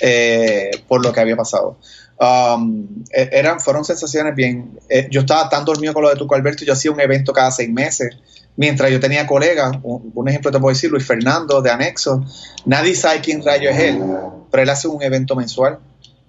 [0.01, 1.79] eh, por lo que había pasado.
[2.21, 4.79] Um, e, eran, fueron sensaciones bien.
[4.91, 7.51] Eh, yo estaba tan dormido con lo de Tuco Alberto, yo hacía un evento cada
[7.51, 8.17] seis meses.
[8.57, 12.23] Mientras yo tenía colegas, un, ejemplo te puedo decir, Luis Fernando de Anexo,
[12.67, 14.03] nadie sabe quién rayo es él,
[14.51, 15.79] pero él hace un evento mensual.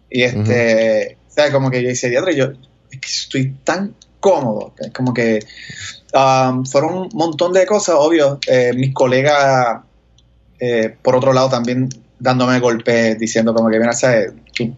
[0.09, 1.17] Y este,
[1.51, 2.51] como que yo hice, yo
[3.01, 5.39] estoy tan cómodo, como que
[6.13, 8.39] Um, fueron un montón de cosas, obvio.
[8.47, 9.81] Eh, mis colegas,
[10.59, 13.93] eh, por otro lado, también dándome golpes, diciendo como que, mira,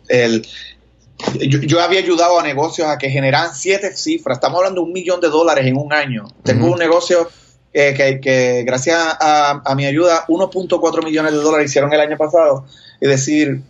[0.10, 0.48] el,
[1.40, 4.38] yo, había ayudado a negocios a que generaran siete cifras.
[4.38, 6.26] Estamos hablando de un millón de dólares en un año.
[6.44, 7.30] Tengo un negocio
[7.72, 12.66] que, que, gracias a, mi ayuda, 1.4 millones de dólares hicieron el año pasado.
[13.02, 13.64] Es decir,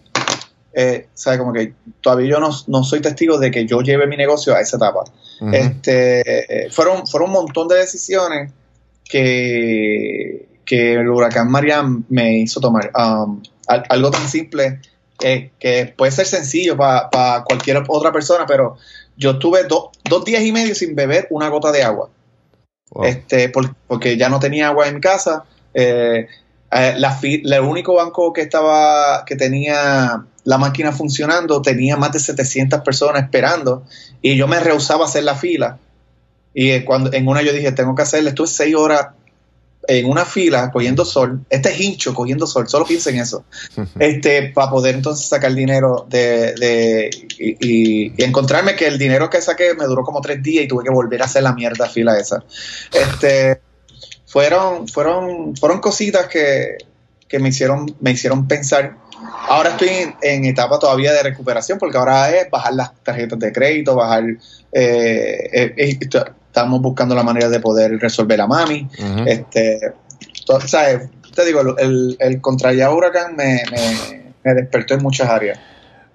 [0.74, 1.38] eh, ¿sabe?
[1.38, 4.62] Como que todavía yo no, no, soy testigo de que yo lleve mi negocio a
[4.62, 5.04] esa etapa
[5.52, 8.52] este, fueron, fueron un montón de decisiones
[9.04, 12.92] que, que el huracán María me hizo tomar.
[12.96, 14.80] Um, algo tan simple
[15.18, 18.78] que puede ser sencillo para cualquier otra persona, pero
[19.16, 22.10] yo estuve dos días y medio sin beber una gota de agua.
[23.04, 23.52] Este,
[23.88, 25.46] porque ya no tenía agua en mi casa.
[25.74, 26.28] Eh,
[26.72, 32.82] eh, el único banco que estaba que tenía la máquina funcionando tenía más de 700
[32.82, 33.86] personas esperando
[34.22, 35.78] y yo me rehusaba a hacer la fila.
[36.54, 39.08] Y cuando en una yo dije, tengo que hacerle, estuve seis horas
[39.88, 43.44] en una fila cogiendo sol, este es hincho cogiendo sol, solo piensen en eso,
[44.00, 49.74] este, para poder entonces sacar dinero de, de y, encontrarme que el dinero que saqué
[49.74, 52.44] me duró como tres días y tuve que volver a hacer la mierda fila esa.
[52.94, 53.60] Este,
[54.26, 56.78] fueron, fueron, fueron cositas que,
[57.28, 58.98] que me hicieron, me hicieron pensar.
[59.48, 59.90] Ahora estoy
[60.22, 64.24] en, etapa todavía de recuperación porque ahora es bajar las tarjetas de crédito, bajar
[64.72, 66.00] eh, eh, eh
[66.54, 68.88] estamos buscando la manera de poder resolver a mami.
[69.26, 69.80] este,
[71.36, 73.64] Te digo, el, el contra Huracán me,
[74.44, 75.60] me, despertó en muchas áreas.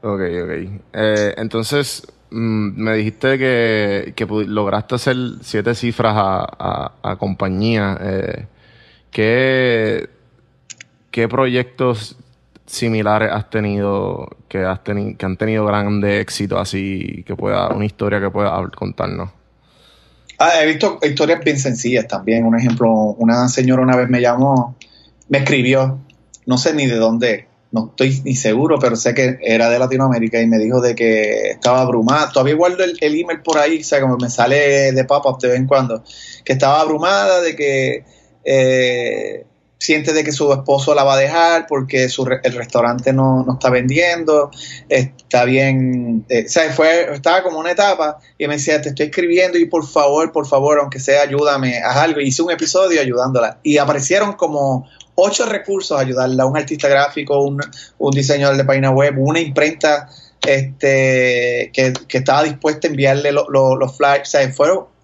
[0.00, 0.80] Ok, ok.
[0.92, 7.98] Eh, entonces, mm, me dijiste que, lograste hacer siete cifras a, a, compañía.
[8.00, 8.46] Eh,
[9.10, 10.08] ¿qué,
[11.10, 12.16] ¿Qué proyectos
[12.68, 17.84] similares has tenido que, has tenido que han tenido grande éxito así que pueda una
[17.84, 19.30] historia que pueda contarnos
[20.40, 22.46] Ah, he visto historias bien sencillas también.
[22.46, 22.88] Un ejemplo,
[23.18, 24.76] una señora una vez me llamó,
[25.28, 25.98] me escribió,
[26.46, 30.40] no sé ni de dónde, no estoy ni seguro, pero sé que era de Latinoamérica
[30.40, 32.30] y me dijo de que estaba abrumada.
[32.30, 35.58] Todavía guardo el, email por ahí, o sea, como me sale de pop-up de vez
[35.58, 36.04] en cuando,
[36.44, 38.04] que estaba abrumada, de que
[38.44, 39.44] eh,
[39.78, 43.54] siente de que su esposo la va a dejar porque su, el restaurante no, no,
[43.54, 44.50] está vendiendo,
[44.88, 49.06] está bien, eh, o sea, fue, estaba como una etapa y me decía, te estoy
[49.06, 52.20] escribiendo y por favor, por favor, aunque sea, ayúdame, haz algo.
[52.20, 57.60] Hice un episodio ayudándola y aparecieron como ocho recursos a ayudarla, un artista gráfico, un,
[57.98, 60.08] un diseñador de página web, una imprenta
[60.46, 64.97] este, que, que estaba dispuesta a enviarle los flyers, o sea, fueron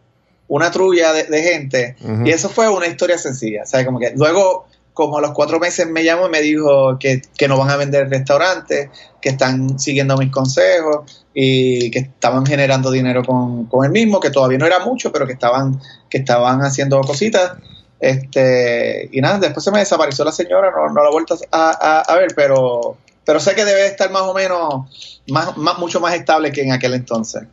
[0.49, 1.97] una trulla de, gente.
[2.25, 3.63] Y eso fue una historia sencilla.
[3.63, 6.99] O sea, como que luego, como a los cuatro meses me llamó y me dijo
[6.99, 8.91] que, no van a vender restaurantes,
[9.21, 14.31] que están siguiendo mis consejos y que estaban generando dinero con, con el mismo, que
[14.31, 17.53] todavía no era mucho, pero que estaban, que estaban haciendo cositas.
[18.01, 22.01] Este, y nada, después se me desapareció la señora, no, no la he vuelto a,
[22.01, 26.15] a, ver, pero, pero sé que debe estar más o menos, más, más, mucho más
[26.15, 27.45] estable que en aquel entonces.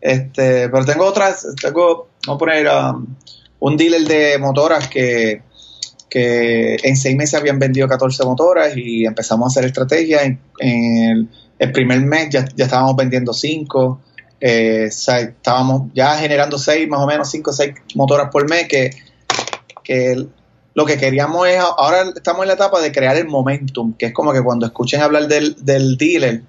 [0.00, 3.06] Este, pero tengo otras, tengo, vamos a poner um,
[3.60, 5.42] un dealer de motoras que,
[6.08, 10.22] que en seis meses habían vendido 14 motoras y empezamos a hacer estrategia.
[10.22, 11.28] En,
[11.58, 14.00] el, primer mes ya, ya estábamos vendiendo 5,
[14.40, 18.90] eh, estábamos ya generando 6, más o menos 5 o 6 motoras por mes, que,
[19.84, 20.26] que
[20.72, 24.14] lo que queríamos es, ahora estamos en la etapa de crear el momentum, que es
[24.14, 26.42] como que cuando escuchen hablar del, del dealer,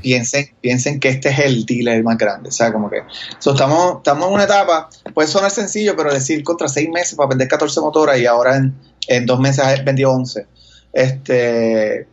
[0.00, 2.48] piensen, piensen que este es el dealer más grande.
[2.48, 3.02] O sea, como que
[3.38, 7.48] estamos, estamos en una etapa, puede sonar sencillo, pero decir contra seis meses para vender
[7.48, 8.74] 14 motoras y ahora en,
[9.08, 10.46] en dos meses vendió 11.
[10.92, 12.06] Este,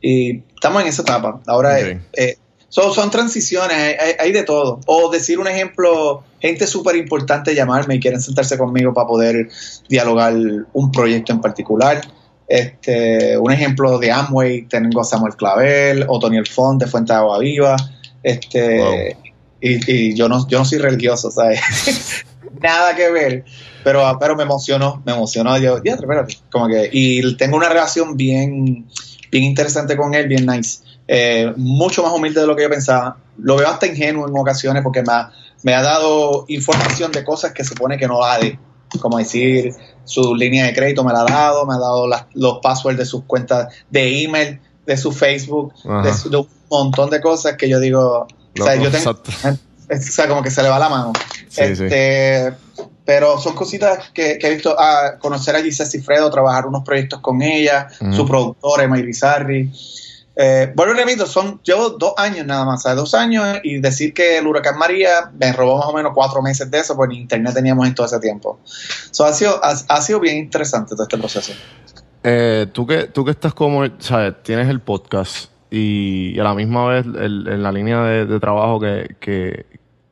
[0.00, 1.40] y estamos en esa etapa.
[1.46, 2.38] Ahora eh,
[2.68, 4.80] son, transiciones, hay, de todo.
[4.86, 9.48] O decir un ejemplo, gente súper importante llamarme y quieren sentarse conmigo para poder
[9.88, 10.34] dialogar
[10.72, 12.02] un proyecto en particular.
[12.48, 17.18] Este, un ejemplo de Amway, tengo a Samuel Clavel, o Tony Font de Fuente de
[17.18, 17.76] Agua Viva.
[18.22, 19.16] Este,
[19.60, 21.60] y, yo no, yo no soy religioso, ¿sabes?
[22.60, 23.44] Nada que ver.
[23.84, 25.58] Pero, pero me emocionó, me emocionó.
[25.58, 26.38] Yo, ya, espérate.
[26.50, 28.86] Como que, y tengo una relación bien,
[29.30, 30.80] bien interesante con él, bien nice.
[31.06, 33.16] Eh, mucho más humilde de lo que yo pensaba.
[33.38, 35.30] Lo veo hasta ingenuo en ocasiones porque me ha,
[35.62, 38.58] me ha dado información de cosas que supone que no ha de.
[39.00, 39.74] Como decir,
[40.04, 43.24] su línea de crédito me la ha dado, me ha dado los passwords de sus
[43.24, 48.26] cuentas de email, de su Facebook, de, un montón de cosas que yo digo,
[48.58, 49.10] o sea, yo tengo,
[49.90, 51.12] o sea, como que se le va la mano.
[51.56, 52.52] este,
[53.04, 57.20] Pero son cositas que, he visto, a ah, conocer a Giselle Cifredo, trabajar unos proyectos
[57.20, 59.70] con ella, su productora, Emma Bizarri.
[60.40, 62.96] Eh, bueno, repito, son, llevo dos años nada más, ¿sabes?
[62.96, 66.70] dos años y decir que el huracán María me robó más o menos cuatro meses
[66.70, 68.60] de eso, porque ni internet teníamos en todo ese tiempo.
[69.10, 71.52] So, ha, sido, ha, sido bien interesante todo este proceso.
[72.22, 74.34] Eh, tú, que, tú que estás como, ¿sabes?
[74.44, 79.66] Tienes el podcast y, a la misma vez en la línea de, trabajo que, que,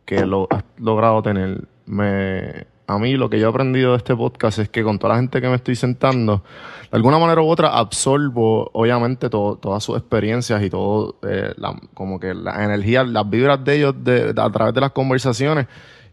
[0.05, 4.15] que lo has logrado tener, me, a mí lo que yo he aprendido de este
[4.15, 6.45] podcast es que con toda la gente que me estoy sentando,
[6.91, 11.53] de alguna manera u otra absorbo, obviamente, todas sus experiencias y todo, eh,
[11.95, 13.95] como que la energía, las vibras de ellos
[14.37, 15.67] a través de las conversaciones.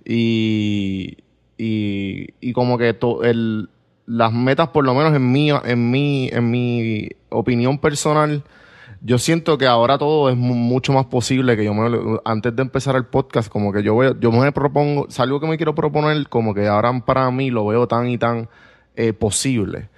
[0.04, 1.18] Y,
[1.58, 3.70] y, como que el,
[4.06, 8.44] las metas, por lo menos en mi, en mi, en mi opinión personal,
[9.06, 12.96] yo siento que ahora todo es mucho más posible que yo me, antes de empezar
[12.96, 16.30] el podcast, como que yo voy, yo me propongo, es algo que me quiero proponer,
[16.30, 18.50] como que ahora para mí lo veo tan y tan
[18.96, 19.90] eh, posible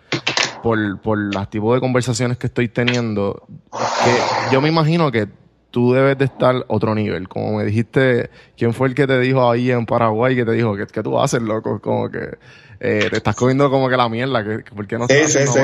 [0.63, 5.27] por, por los tipos de conversaciones que estoy teniendo, que yo me imagino que
[5.69, 7.27] tú debes de estar otro nivel.
[7.27, 10.75] Como me dijiste, ¿quién fue el que te dijo ahí en Paraguay que te dijo
[10.75, 11.79] que, que tú haces, loco?
[11.79, 12.37] Como que
[12.79, 15.59] eh, te estás comiendo como que la mierda, que, ¿por qué no sí, sí, sí.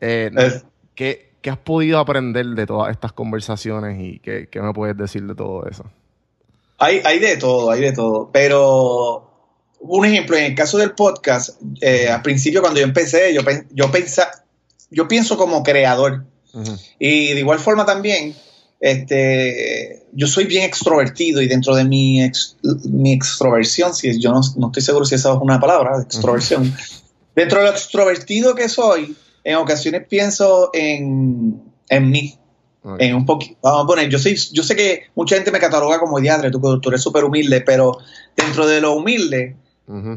[0.00, 0.30] Eh,
[0.94, 5.22] ¿qué, ¿qué, has podido aprender de todas estas conversaciones y qué, qué me puedes decir
[5.24, 5.84] de todo eso?
[6.78, 9.28] Hay, hay de todo, hay de todo, pero
[9.80, 13.90] un ejemplo, en el caso del podcast, eh, al principio cuando yo empecé, yo, yo,
[13.90, 14.44] pensa,
[14.90, 16.24] yo pienso como creador.
[16.98, 18.34] Y de igual forma también,
[18.80, 22.20] este, yo soy bien extrovertido y dentro de mi,
[22.84, 26.74] mi extroversión, si yo no, estoy seguro si esa es una palabra, extroversión,
[27.36, 32.38] dentro de lo extrovertido que soy, en ocasiones pienso en, en mí.
[32.98, 35.98] En un poquito, vamos a poner, yo, soy, yo sé que mucha gente me cataloga
[35.98, 37.98] como diadre, tú, tú eres súper humilde, pero
[38.34, 39.56] dentro de lo humilde,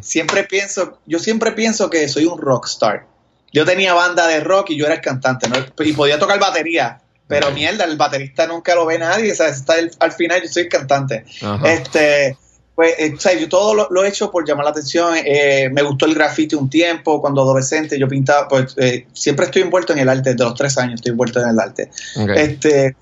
[0.02, 3.08] Siempre pienso, yo siempre pienso que soy un rockstar.
[3.54, 5.48] Yo tenía banda de rock y yo era el cantante,
[5.80, 10.12] Y podía tocar batería, pero mierda, el baterista nunca lo ve nadie, o está al
[10.12, 11.24] final yo soy el cantante.
[11.64, 12.38] Este,
[12.82, 15.14] pues, eh, yo todo lo, he hecho por llamar la atención.
[15.18, 19.62] Eh, me gustó el graffiti un tiempo, cuando adolescente yo pintaba, pues eh, siempre estoy
[19.62, 21.90] envuelto en el arte, desde los tres años estoy envuelto en el arte.
[22.36, 22.96] Este,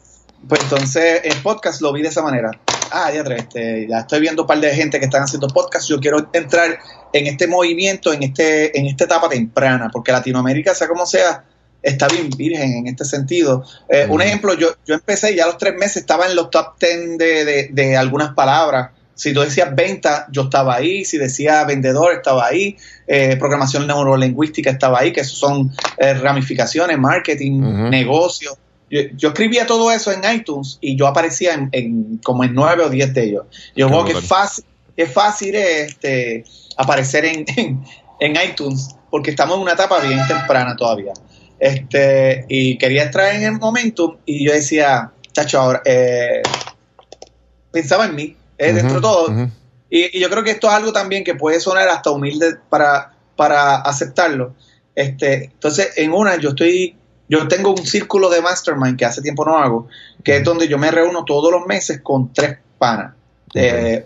[0.47, 2.51] pues entonces el podcast lo vi de esa manera
[2.91, 5.99] ah, ya, este, ya estoy viendo un par de gente que están haciendo podcast, yo
[5.99, 6.79] quiero entrar
[7.13, 11.43] en este movimiento, en, este, en esta etapa temprana, porque Latinoamérica, sea como sea,
[11.81, 13.63] está bien virgen en este sentido.
[13.89, 16.77] Eh, un ejemplo, yo, yo empecé ya a los tres meses, estaba en los top
[16.77, 18.91] ten de, de, algunas palabras.
[19.19, 21.03] Si tú decías venta, yo estaba ahí.
[21.03, 22.77] Si decía vendedor, estaba ahí.
[23.07, 28.57] Eh, programación neurolingüística estaba ahí, que son eh, ramificaciones, marketing, negocios
[28.89, 33.13] yo, escribía todo eso en iTunes y yo aparecía en, como en nueve o diez
[33.13, 33.45] de ellos.
[33.75, 34.65] Yo creo que es fácil,
[34.97, 36.43] es fácil este,
[36.77, 37.45] aparecer en,
[38.19, 41.13] en, iTunes porque estamos en una etapa bien temprana todavía.
[41.59, 46.41] Este, y quería entrar en el momentum y yo decía, chacho, ahora, eh,
[47.71, 49.49] pensaba en mí, eh, dentro de todo.
[49.89, 53.13] y, y, yo creo que esto es algo también que puede sonar hasta humilde para,
[53.35, 54.53] para aceptarlo.
[54.93, 56.95] Este, entonces, en una, yo estoy
[57.29, 59.87] yo tengo un círculo de mastermind que hace tiempo no hago,
[60.23, 63.13] que es donde yo me reúno todos los meses con tres panas.
[63.53, 64.03] Eh,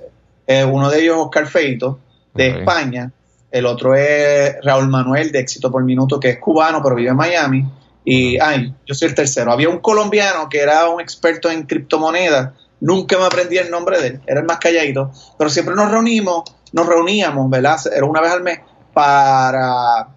[0.70, 1.99] uno de ellos es Oscar Feito,
[2.34, 3.14] de España.
[3.49, 7.16] El otro es Raúl Manuel, de Éxito por Minuto, que es cubano, pero vive en
[7.16, 7.66] Miami.
[8.04, 9.54] Y, ay, yo soy el tercero.
[9.54, 12.51] Había un colombiano que era un experto en criptomonedas.
[12.84, 15.10] Nunca me aprendí el nombre de él, era el más calladito.
[15.38, 17.80] Pero siempre nos reunimos, nos reuníamos, ¿verdad?
[17.96, 18.60] Era una vez al mes
[18.94, 20.10] para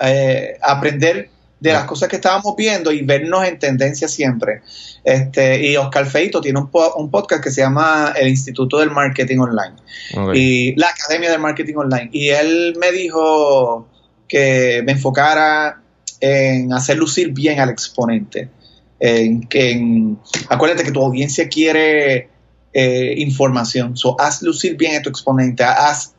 [0.00, 1.28] eh, aprender
[1.60, 4.62] de las cosas que estábamos viendo y vernos en tendencia siempre.
[5.04, 9.38] Este, y Oscar Feito tiene un, un podcast que se llama el Instituto del Marketing
[9.38, 9.74] Online
[10.34, 12.08] y la Academia del Marketing Online.
[12.12, 13.88] Y él me dijo
[14.26, 15.82] que me enfocara
[16.20, 18.48] en hacer lucir bien al exponente.
[18.98, 20.18] En
[20.48, 22.28] acuérdate que tu audiencia quiere
[22.72, 23.96] eh, información.
[23.96, 26.14] So, haz lucir bien a tu exponente, haz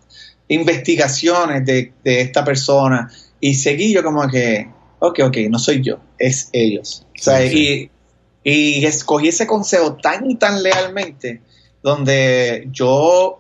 [0.48, 3.12] investigaciones de, de esta persona.
[3.40, 4.68] Y seguí yo como que,
[5.00, 7.06] ok, ok, no soy yo, es ellos.
[7.20, 7.90] O sea, Y,
[8.44, 11.42] y escogí ese consejo tan y tan lealmente,
[11.84, 13.40] donde yo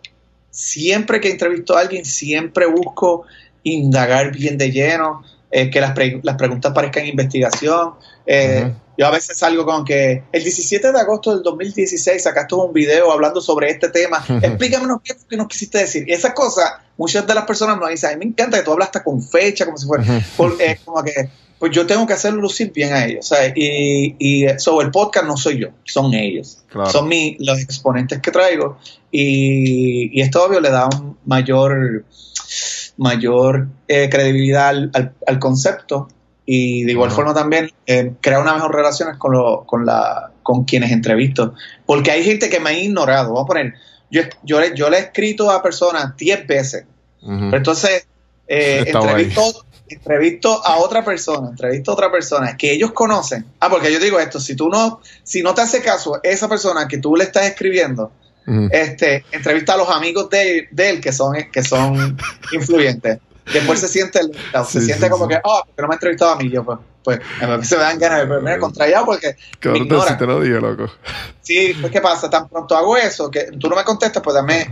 [0.52, 3.26] siempre que entrevisto a alguien, siempre busco
[3.64, 5.94] indagar bien de lleno, eh, que las,
[6.24, 7.94] las, preguntas parezcan investigación.
[8.26, 12.74] Eh, yo a veces salgo con que el 17 de agosto del 2016 sacaste un
[12.74, 14.24] video hablando sobre este tema.
[14.42, 16.04] Explícame qué, nos quisiste decir.
[16.08, 18.72] Y esas cosas, muchas de las personas nos dicen, a mí me encanta que tú
[18.72, 20.04] hablas hasta con fecha, como si fuera,
[20.60, 21.30] eh, como que
[21.60, 23.32] pues yo tengo que hacer lucir bien a ellos.
[23.56, 26.60] Y, y sobre el podcast no soy yo, son ellos.
[26.92, 28.78] Son mi, los exponentes que traigo.
[29.12, 32.06] Y, esto obvio le da un mayor,
[32.98, 36.10] mayor eh, credibilidad al, concepto.
[36.46, 40.64] Y de igual forma también eh, crea unas mejores relaciones con, lo, con, la, con
[40.64, 41.54] quienes entrevisto.
[41.86, 43.34] Porque hay gente que me ha ignorado.
[43.34, 43.74] Vamos a poner,
[44.10, 46.86] yo, yo, yo le he escrito a personas 10 veces.
[47.20, 48.08] Pero entonces,
[48.48, 53.46] eh, entrevisto entrevisto a otra persona, entrevisto a otra persona que ellos conocen.
[53.60, 56.88] Ah, porque yo digo esto, si tú no, si no te hace caso esa persona
[56.88, 58.12] que tú le estás escribiendo,
[58.72, 62.18] este, entrevista a los amigos de, él que son, que son
[62.52, 63.20] influyentes.
[63.52, 64.20] Después se siente,
[64.68, 67.20] se siente como que, oh, porque no me ha entrevistado a mí, yo pues, pues
[67.68, 70.18] se me dan ganas de verme contrallado porque me ignora.
[70.18, 70.92] te lo digo, loco.
[71.42, 74.68] Sí, pues qué pasa, tan pronto hago eso, que tú no me contestas, pues dame,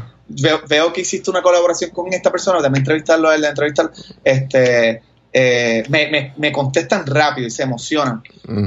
[0.67, 3.91] veo, que hiciste una colaboración con esta persona, dame entrevistarlo a él, entrevistarlo,
[4.23, 5.01] este,
[5.31, 8.21] eh, me, me, contestan rápido y se emocionan.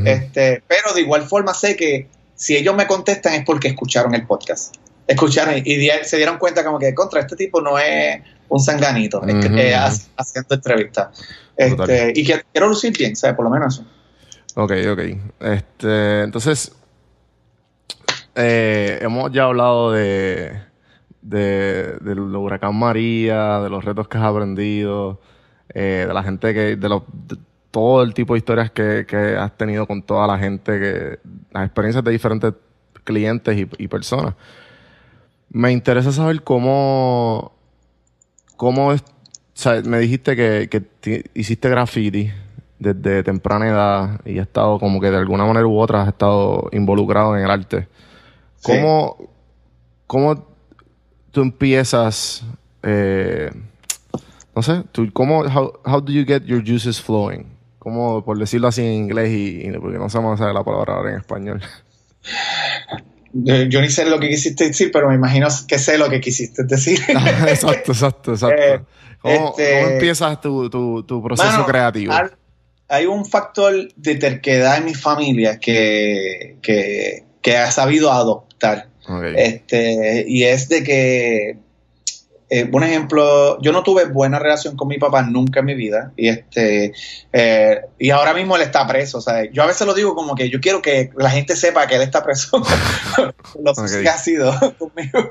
[0.06, 4.26] este, pero de igual forma sé que si ellos me contestan es porque escucharon el
[4.26, 4.76] podcast.
[5.08, 9.74] Escucharon y, se dieron cuenta como que contra este tipo no es un sanganito eh,
[9.74, 11.18] haciendo entrevistas.
[11.56, 13.34] Este, y que quiero lucir bien, ¿sabes?
[13.34, 13.86] Por lo menos eso.
[14.54, 15.00] Ok, ok.
[15.40, 16.72] Este, entonces,
[18.34, 20.60] eh, hemos ya hablado de,
[21.22, 25.20] de, del huracán María, de los retos que has aprendido,
[25.74, 27.02] eh, de la gente que, de, los,
[27.70, 31.18] todo el tipo de historias que, que, has tenido con toda la gente, que,
[31.50, 32.54] las experiencias de diferentes
[33.04, 34.34] clientes y, personas.
[35.50, 37.52] Me interesa saber cómo,
[38.56, 39.02] cómo es,
[39.84, 42.30] me dijiste que, que hiciste graffiti
[42.78, 46.68] desde temprana edad y has estado como que de alguna manera u otra has estado
[46.72, 47.88] involucrado en el arte.
[48.62, 49.16] ¿Cómo,
[50.06, 50.46] cómo
[51.30, 52.44] tú empiezas,
[52.82, 53.50] eh,
[54.54, 57.46] no sé, tú, cómo, how, do you get your juices flowing?
[57.78, 61.18] ¿Cómo, por decirlo así en inglés y, porque no sabemos hacer la palabra ahora en
[61.18, 61.62] español?
[63.32, 66.64] Yo ni sé lo que quisiste decir, pero me imagino que sé lo que quisiste
[66.64, 66.98] decir.
[67.08, 68.62] exacto, exacto, exacto.
[68.62, 68.80] Eh,
[69.20, 72.14] ¿Cómo, este, empiezas tu, tu, proceso creativo?
[72.88, 78.88] hay un factor de terquedad en mi familia que, que, que ha sabido adoptar.
[79.36, 81.58] Este, y es de que,
[82.50, 86.12] eh, un ejemplo, yo no tuve buena relación con mi papá nunca en mi vida.
[86.16, 86.94] Y este,
[87.32, 89.20] eh, y ahora mismo él está preso.
[89.20, 91.96] Sea, yo a veces lo digo como que yo quiero que la gente sepa que
[91.96, 92.62] él está preso.
[93.62, 95.28] lo que ha sido conmigo.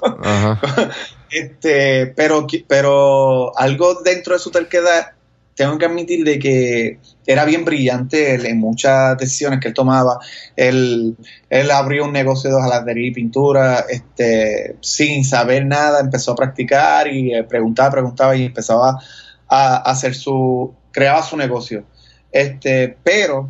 [1.31, 5.13] este, pero, pero algo dentro de su terquedad
[5.57, 10.19] tengo que admitir de que era bien brillante en muchas decisiones que él tomaba.
[10.55, 11.17] Él,
[11.49, 17.07] él abrió un negocio de hojalatería y pintura este, sin saber nada, empezó a practicar
[17.07, 19.01] y eh, preguntaba, preguntaba y empezaba
[19.49, 21.83] a, hacer su, creaba su negocio.
[22.31, 23.49] Este, pero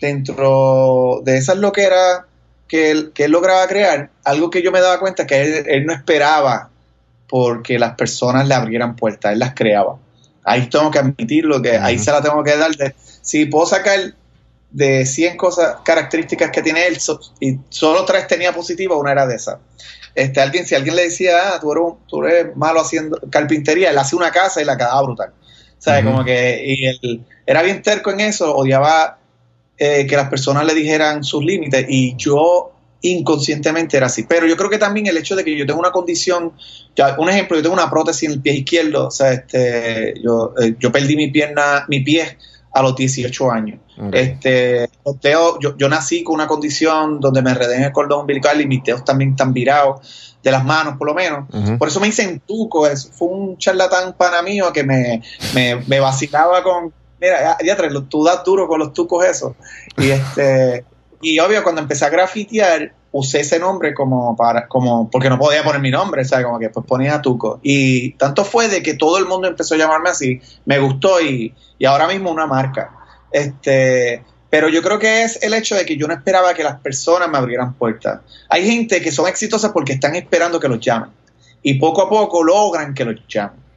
[0.00, 2.20] dentro de esas loqueras
[2.68, 5.86] que él, que él lograba crear, algo que yo me daba cuenta que él, él
[5.86, 6.70] no esperaba
[7.26, 9.98] porque las personas le abrieran puertas, él las creaba
[10.48, 12.74] ahí tengo que admitirlo, que ahí se la tengo que dar.
[12.74, 14.14] De, si puedo sacar
[14.70, 16.98] de 100 cosas, características que tiene él,
[17.40, 19.58] y solo tres tenía positivas, una era de esas.
[20.14, 23.98] Este, alguien, si alguien le decía, ah, tú eres, tú eres malo haciendo carpintería, él
[23.98, 25.32] hacía una casa y la quedaba brutal.
[25.78, 26.04] ¿Sabes?
[26.04, 29.18] Como que, y él era bien terco en eso, odiaba
[29.76, 32.72] eh, que las personas le dijeran sus límites, y yo
[33.02, 34.24] inconscientemente era así.
[34.24, 36.52] Pero yo creo que también el hecho de que yo tengo una condición,
[36.96, 40.54] ya, un ejemplo, yo tengo una prótesis en el pie izquierdo, o sea, este, yo,
[40.60, 42.36] eh, yo perdí mi pierna, mi pie
[42.72, 43.80] a los 18 años.
[44.12, 44.88] Este,
[45.22, 48.84] yo, yo, nací con una condición donde me enredé en el cordón umbilical y mis
[48.84, 51.48] dedos también están virados de las manos, por lo menos.
[51.78, 52.86] Por eso me hice en tuco.
[53.12, 55.22] fue un charlatán pana mío que me,
[55.54, 56.92] me, vacilaba con.
[57.20, 57.76] Mira, ya, ya
[58.08, 59.56] tú das duro con los tucos eso.
[59.96, 60.84] Y este.
[61.20, 65.64] Y obvio, cuando empecé a grafitear, usé ese nombre como para, como, porque no podía
[65.64, 66.46] poner mi nombre, ¿sabes?
[66.46, 67.58] Como que pues ponía Tuco.
[67.62, 71.54] Y tanto fue de que todo el mundo empezó a llamarme así, me gustó y,
[71.78, 72.92] y ahora mismo una marca.
[73.32, 76.80] Este, pero yo creo que es el hecho de que yo no esperaba que las
[76.80, 78.20] personas me abrieran puertas.
[78.48, 81.10] Hay gente que son exitosas porque están esperando que los llamen.
[81.62, 83.68] Y poco a poco logran que los llamen.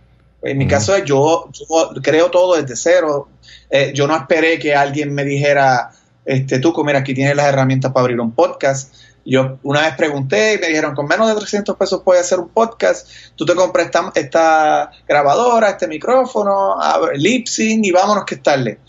[0.44, 3.30] En mi caso, yo, yo creo todo desde cero.
[3.70, 5.92] Eh, yo no esperé que alguien me dijera,
[6.26, 8.94] este, tú, mira, aquí tienes las herramientas para abrir un podcast.
[9.26, 12.50] Yo una vez pregunté y me dijeron, con menos de 300 pesos puedes hacer un
[12.50, 16.78] podcast, tú te compras esta, grabadora, este micrófono,
[17.14, 18.80] lip sync y vámonos que estarle.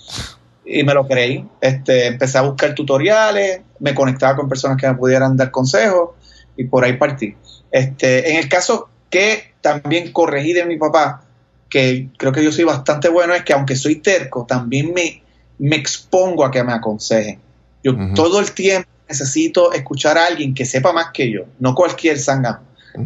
[0.65, 1.47] Y me lo creí.
[1.61, 6.11] Este, empecé a buscar tutoriales, me conectaba con personas que me pudieran dar consejos
[6.57, 7.35] y por ahí partí.
[7.71, 11.25] Este, en el caso que también corregí de mi papá,
[11.69, 15.22] que creo que yo soy bastante bueno, es que aunque soy terco, también me
[15.63, 17.39] me expongo a que me aconsejen.
[17.85, 22.19] Yo todo el tiempo necesito escuchar a alguien que sepa más que yo, no cualquier
[22.19, 22.59] sangam,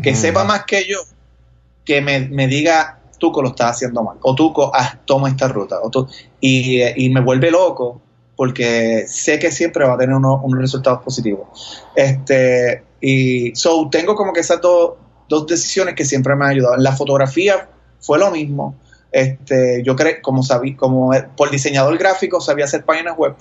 [0.03, 0.99] que sepa más que yo,
[1.85, 6.09] que me, diga, Tuco lo estás haciendo mal, o Tuco, ah, toma esta ruta, o
[6.41, 8.01] y, y, me vuelve loco
[8.37, 11.49] porque sé que siempre va a tener unos, resultados positivos.
[11.95, 14.95] Este, y so, tengo como que esas dos,
[15.29, 16.77] dos decisiones que siempre me han ayudado.
[16.77, 17.69] En la fotografía
[18.01, 18.77] fue lo mismo.
[19.13, 23.35] Este, yo creo, como sabí, como por diseñador gráfico sabía hacer páginas web,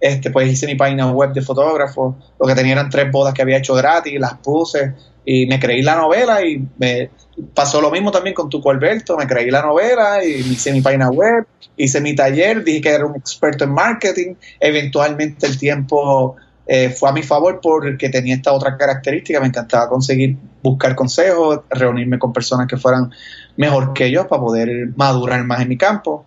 [0.00, 3.42] este, pues hice mi página web de fotógrafo, lo que tenía eran tres bodas que
[3.42, 4.94] había hecho gratis, las puse
[5.24, 7.10] y me creí la novela y me
[7.54, 11.10] pasó lo mismo también con Tuco Alberto, me creí la novela y hice mi página
[11.10, 11.46] web,
[11.76, 16.36] hice mi taller, dije que era un experto en marketing, eventualmente el tiempo
[16.66, 21.60] eh, fue a mi favor porque tenía esta otra característica, me encantaba conseguir buscar consejos,
[21.70, 23.10] reunirme con personas que fueran
[23.56, 26.26] mejor que yo para poder madurar más en mi campo.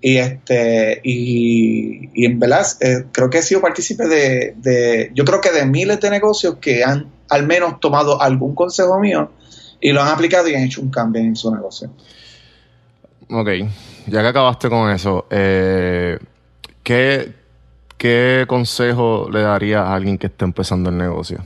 [0.00, 5.50] Y este y, en verdad eh, creo que he sido partícipe de, yo creo que
[5.50, 9.30] de miles de negocios que han al menos tomado algún consejo mío
[9.80, 11.90] y lo han aplicado y han hecho un cambio en su negocio.
[13.30, 13.48] Ok,
[14.06, 16.18] ya que acabaste con eso, eh,
[16.84, 17.32] ¿qué,
[17.96, 21.44] ¿qué consejo le darías a alguien que está empezando el negocio?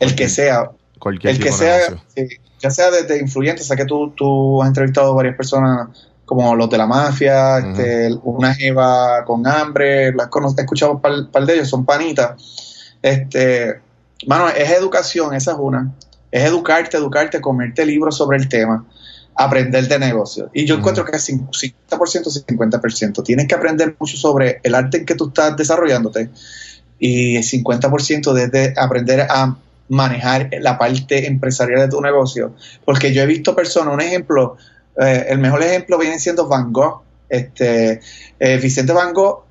[0.00, 0.72] el que sea.
[0.98, 2.04] Cualquier el tipo que de sea, negocio.
[2.16, 5.88] sí, ya sea desde influyentes, sé que tú, tú has entrevistado a varias personas
[6.30, 11.28] como los de la mafia, este, una jeva con hambre, las he escuchado un par,
[11.32, 12.94] par de ellos, son panitas.
[13.02, 13.80] Este,
[14.28, 15.92] mano, es educación, esa es una.
[16.30, 18.86] Es educarte, educarte, comerte libros sobre el tema,
[19.34, 20.50] aprender de negocio.
[20.54, 23.24] Y yo encuentro que es 50%, 50%.
[23.24, 26.30] Tienes que aprender mucho sobre el arte en que tú estás desarrollándote
[27.00, 29.56] y el 50% desde aprender a
[29.90, 32.54] manejar la parte empresarial de tu negocio.
[32.84, 34.56] Porque yo he visto personas, un ejemplo,
[35.00, 37.02] eh, el mejor ejemplo viene siendo Van Gogh.
[37.28, 38.00] Este,
[38.38, 39.44] eh, Vicente Van Gogh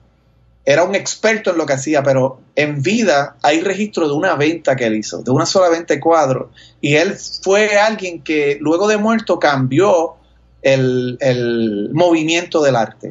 [0.66, 4.76] era un experto en lo que hacía, pero en vida hay registro de una venta
[4.76, 6.52] que él hizo, de una sola venta de cuadros.
[6.80, 10.16] Y él fue alguien que luego de muerto cambió
[10.62, 13.10] el, el movimiento del arte.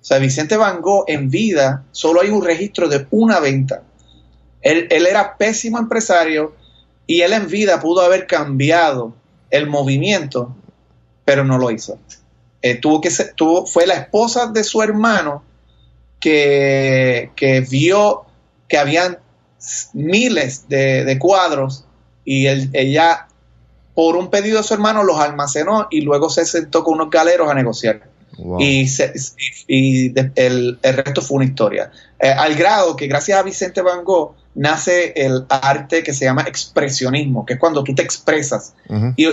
[0.00, 3.82] O sea, Vicente Van Gogh en vida solo hay un registro de una venta.
[4.62, 6.54] Él, él era pésimo empresario
[7.06, 9.14] y él en vida pudo haber cambiado
[9.50, 10.54] el movimiento,
[11.24, 11.98] pero no lo hizo.
[12.62, 15.42] Eh, tuvo que ser- tuvo, fue la esposa de su hermano
[16.20, 18.22] que, que vio
[18.68, 19.18] que habían
[19.92, 21.84] miles de, de cuadros
[22.24, 23.26] y él- ella,
[23.94, 27.50] por un pedido de su hermano, los almacenó y luego se sentó con unos galeros
[27.50, 28.08] a negociar.
[28.38, 28.60] Wow.
[28.60, 29.12] Y, se-
[29.66, 31.90] y de- el, el resto fue una historia.
[32.18, 36.42] Eh, al grado que gracias a Vicente Van Gogh nace el arte que se llama
[36.42, 38.74] expresionismo, que es cuando tú te expresas.
[39.16, 39.26] Y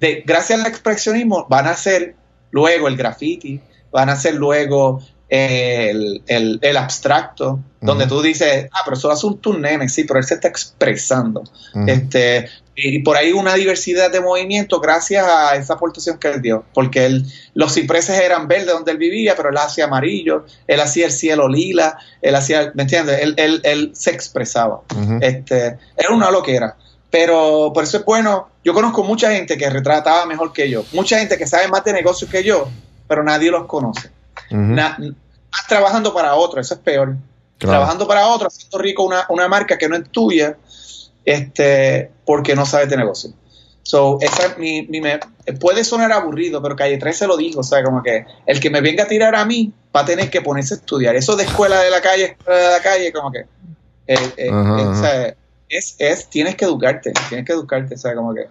[0.00, 2.14] de- gracias al expresionismo van a ser
[2.50, 5.00] luego el graffiti, van a ser luego
[5.36, 10.20] el, el- el abstracto, donde tú dices, ah, pero eso hace un, nene, sí, pero
[10.20, 11.42] él se está expresando.
[11.88, 16.64] Este, y por ahí una diversidad de movimientos gracias a esa aportación que él dio,
[16.74, 17.24] porque él,
[17.54, 21.48] los cipreses eran verdes donde él vivía, pero él hacía amarillo, él hacía el cielo
[21.48, 23.20] lila, él hacía, ¿me entiendes?
[23.22, 24.82] Él, él, él se expresaba.
[24.94, 25.18] Ujú.
[25.22, 26.76] Este, era una loquera.
[27.10, 31.18] Pero por eso es bueno, yo conozco mucha gente que retrataba mejor que yo, mucha
[31.18, 32.68] gente que sabe más de negocios que yo,
[33.08, 34.10] pero nadie los conoce.
[34.52, 34.60] Ujú.
[34.74, 37.16] Na- Estás trabajando para otro, eso es peor
[37.58, 37.72] Claro.
[37.78, 40.56] trabajando para otro, haciendo rico una, una marca que no es tuya,
[41.24, 43.30] este, porque no sabes de negocio.
[43.84, 45.18] So, esa es mi, mi me-
[45.60, 48.80] puede sonar aburrido, pero Calle 13 lo dijo, o sea, como que el que me
[48.80, 51.16] venga a tirar a mí va a tener que ponerse a estudiar.
[51.16, 53.40] Eso de escuela de la calle, escuela de la calle, como que
[54.06, 55.00] eh, eh, Ajá, eh, o ajá.
[55.00, 55.34] sea,
[55.68, 58.46] es, es, tienes que educarte, tienes que educarte, o sea, como que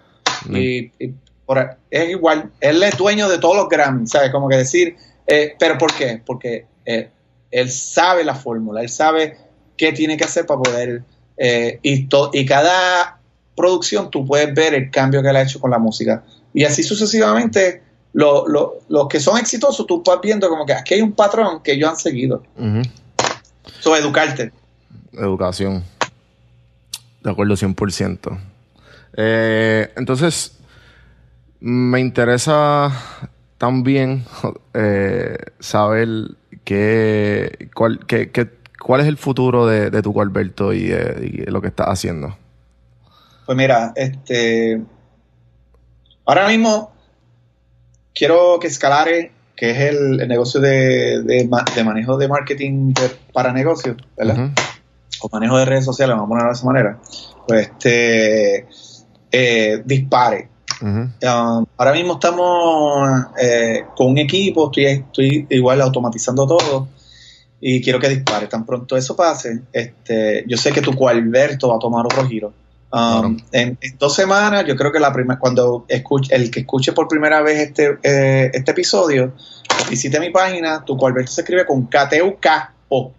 [0.45, 0.56] Mm.
[0.56, 1.14] y, y
[1.45, 4.32] por es igual, él es dueño de todos los Grammys, ¿sabes?
[4.32, 4.95] Como que decir,
[5.28, 6.22] eh, ¿pero por qué?
[6.26, 7.09] Porque eh,
[7.51, 9.38] él sabe la fórmula, él sabe
[9.78, 11.03] qué tiene que hacer para poder,
[11.38, 13.19] eh, y, to- y cada
[13.55, 16.24] producción tú puedes ver el cambio que él ha hecho con la música.
[16.53, 17.82] Y así sucesivamente,
[18.13, 21.61] lo- lo- los que son exitosos, tú vas viendo como que aquí hay un patrón
[21.63, 22.43] que ellos han seguido.
[22.57, 22.82] Ujú.
[23.80, 24.51] So, educarte.
[25.13, 25.84] Educación.
[27.24, 28.38] De acuerdo, 100%.
[29.15, 30.57] Eh, entonces,
[31.59, 32.91] me interesa
[33.62, 34.26] también
[34.74, 36.07] eh, saber
[36.64, 38.49] qué, cuál, qué- qué-
[38.84, 42.36] cuál es el futuro de, de tu Alberto y, eh, y lo que estás haciendo.
[43.45, 44.82] Pues mira, este.
[46.26, 46.91] Ahora mismo
[48.16, 52.93] quiero que Escalare, que es el, el negocio de, de ma- de manejo de marketing
[53.32, 54.49] para negocios, ¿verdad?
[55.22, 56.99] O manejo de redes sociales, vamos a ponerlo de esa manera,
[57.47, 58.68] pues este.
[59.32, 60.49] eh, dispare.
[60.82, 66.88] Um, ahora mismo estamos eh, con un equipo, estoy, estoy igual automatizando todo
[67.59, 68.47] y quiero que dispare.
[68.47, 72.53] Tan pronto eso pase, este, yo sé que tu Alberto va a tomar otro giro.
[72.93, 76.91] Um, en, en dos semanas, yo creo que la primera, cuando escuche, el que escuche
[76.91, 79.34] por primera vez este, eh, este episodio,
[79.89, 83.11] visite mi página, tu Alberto se escribe con K-T-U-K-O.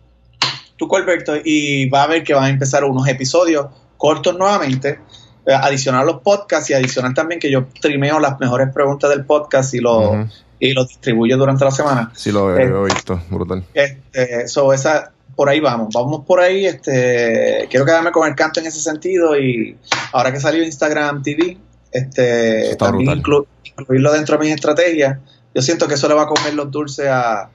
[0.76, 4.98] Tu Alberto, y va a ver que van a empezar unos episodios cortos nuevamente
[5.46, 9.78] adicionar los podcasts y adicionar también que yo trimeo las mejores preguntas del podcast y
[9.80, 10.26] lo,
[10.60, 12.10] y lo distribuyo durante la semana.
[12.14, 12.66] Sí, lo he, Eh.
[12.66, 13.20] he visto.
[13.30, 13.64] Brutal.
[13.74, 16.66] Este, so esa, por ahí vamos, vamos por ahí.
[16.66, 19.76] Este, quiero quedarme con el canto en ese sentido y
[20.12, 21.56] ahora que salió Instagram TV,
[21.90, 25.18] este, también inclu- incluirlo dentro de mis estrategias.
[25.54, 27.50] Yo siento que eso le va a comer los dulces a,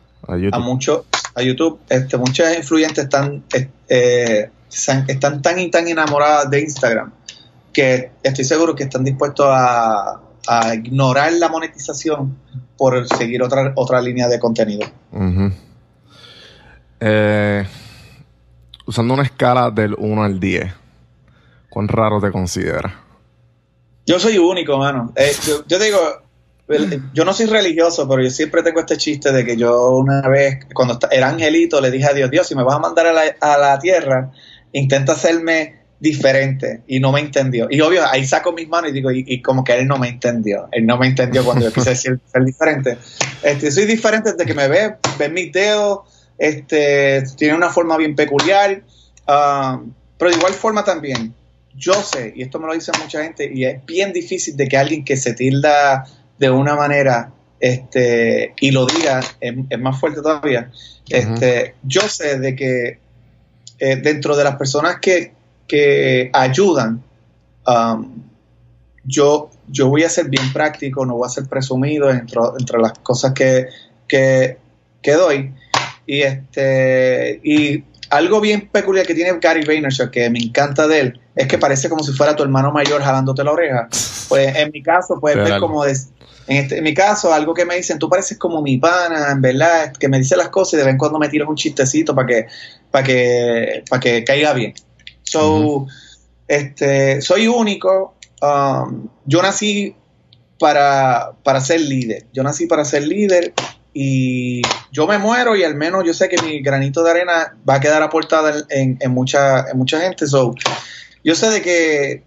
[0.51, 1.03] A muchos
[1.35, 1.79] a YouTube.
[1.89, 7.11] Este, muchas influyentes están, eh, eh, están tan y tan enamoradas de Instagram
[7.77, 12.35] que estoy seguro que están dispuestos a, a ignorar la monetización
[12.75, 14.87] por seguir otra, otra línea de contenido.
[16.99, 17.67] Eh,
[18.87, 20.73] usando una escala del 1 al 10,
[21.69, 22.93] ¿cuán raro te consideras?
[24.07, 25.13] Yo soy único, mano.
[25.15, 25.99] Eh, yo, yo digo,
[27.13, 30.65] yo no soy religioso, pero yo siempre tengo este chiste de que yo una vez,
[30.73, 33.21] cuando era angelito, le dije a Dios, Dios, si me vas a mandar a la,
[33.39, 34.31] a la tierra,
[34.71, 37.67] intenta hacerme diferente y no me entendió.
[37.69, 40.67] Y obvio, ahí saco mis manos y digo, y, como que él no me entendió.
[40.71, 42.97] Él no me entendió cuando yo quise decir ser diferente.
[43.43, 45.99] Este, soy diferente desde que me ve, ve mis dedos,
[46.37, 48.83] este, tiene una forma bien peculiar,
[49.27, 51.33] um, pero de igual forma también,
[51.75, 54.77] yo sé, y esto me lo dice mucha gente, y es bien difícil de que
[54.77, 56.05] alguien que se tilda
[56.37, 60.71] de una manera este, y lo diga, es, más fuerte todavía.
[61.09, 62.99] Este, Yo sé de que
[63.79, 65.33] eh, dentro de las personas que,
[65.67, 67.03] que ayudan,
[67.67, 68.23] um,
[69.03, 72.93] yo, yo voy a ser bien práctico, no voy a ser presumido entre, entre las
[72.99, 73.67] cosas que,
[74.07, 74.57] que,
[75.01, 75.53] que, doy.
[76.05, 81.21] Y, este, y algo bien peculiar que tiene Gary Vaynerchuk, que me encanta de él,
[81.35, 83.87] es que parece como si fuera tu hermano mayor jalándote la oreja.
[84.29, 85.85] Pues en mi caso, puedes ver como
[86.47, 89.41] en, este, en mi caso, algo que me dicen, tú pareces como mi pana, en
[89.41, 92.15] verdad, que me dice las cosas y de vez en cuando me tiras un chistecito
[92.15, 92.47] para que,
[92.89, 94.73] para que, para que caiga bien.
[95.29, 95.87] So,
[96.47, 98.15] este, soy único.
[98.41, 99.95] Um, yo nací
[100.59, 102.25] para, para ser líder.
[102.33, 103.53] Yo nací para ser líder
[103.93, 104.61] y
[104.91, 107.79] yo me muero y al menos yo sé que mi granito de arena va a
[107.79, 110.27] quedar aportada en, en, mucha, en mucha gente.
[110.27, 110.53] So,
[111.23, 112.23] yo sé de que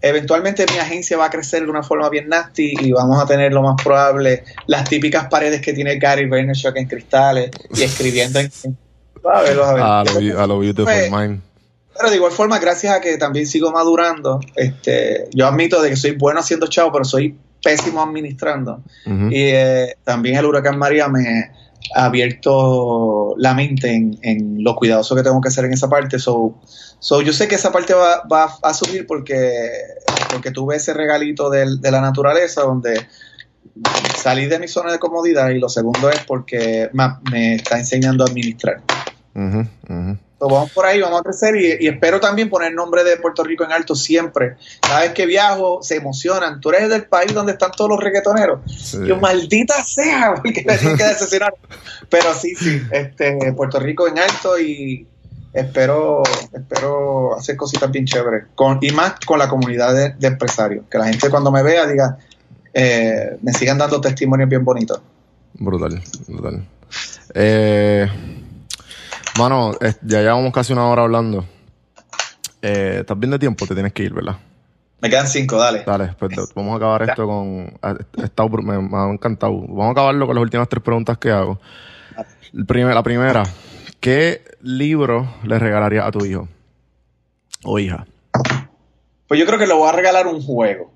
[0.00, 3.52] eventualmente mi agencia va a crecer de una forma bien nasty y vamos a tener
[3.52, 8.50] lo más probable las típicas paredes que tiene Gary Vaynerchuk en cristales y escribiendo en,
[9.24, 11.40] a, lo, beautiful mind.
[11.98, 15.96] Pero de igual forma, gracias a que también sigo madurando, este, yo admito de que
[15.96, 18.82] soy bueno haciendo chavo, pero soy pésimo administrando.
[19.04, 21.50] Y eh, también el huracán María me
[21.94, 26.20] ha abierto la mente en, en, lo cuidadoso que tengo que hacer en esa parte.
[26.20, 26.60] So,
[27.00, 29.70] so yo sé que esa parte va, va a subir porque,
[30.30, 33.06] porque tuve ese regalito de, de la naturaleza donde
[34.16, 38.28] salí de mi zona de comodidad y lo segundo es porque me está enseñando a
[38.28, 38.82] administrar
[40.40, 43.64] vamos por ahí, vamos a crecer y, espero también poner el nombre de Puerto Rico
[43.64, 44.56] en alto siempre.
[44.80, 46.60] Cada vez que viajo se emocionan.
[46.60, 48.60] Tú eres del país donde están todos los reggaetoneros.
[49.04, 51.54] Yo, maldita sea, porque me tienen que decepcionar.
[52.08, 55.06] Pero sí, sí, este, Puerto Rico en alto y
[55.52, 56.22] espero,
[56.52, 58.46] espero hacer cositas bien chéveres.
[58.54, 60.84] Con, y más con la comunidad de, empresarios.
[60.90, 62.18] Que la gente cuando me vea diga,
[62.72, 65.00] eh, me sigan dando testimonios bien bonitos.
[65.54, 66.64] Brutal, brutal.
[67.34, 68.08] Eh,
[69.38, 69.70] Mano,
[70.02, 71.44] ya llevamos casi una hora hablando.
[72.60, 73.68] Eh, ¿Estás bien de tiempo?
[73.68, 74.36] Te tienes que ir, ¿verdad?
[75.00, 75.84] Me quedan cinco, dale.
[75.86, 77.66] Dale, pues vamos a acabar esto con.
[78.64, 79.60] me, ha encantado.
[79.60, 81.60] Vamos a acabarlo con las últimas tres preguntas que hago.
[82.52, 83.44] la primera,
[84.00, 86.48] ¿qué libro le regalarías a tu hijo
[87.62, 88.08] o hija?
[89.28, 90.90] Pues yo creo que le voy a regalar un juego,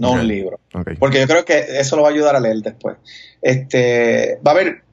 [0.00, 0.58] no un libro.
[0.98, 2.96] Porque yo creo que eso lo va a ayudar a leer después.
[3.40, 4.83] Este, va a haber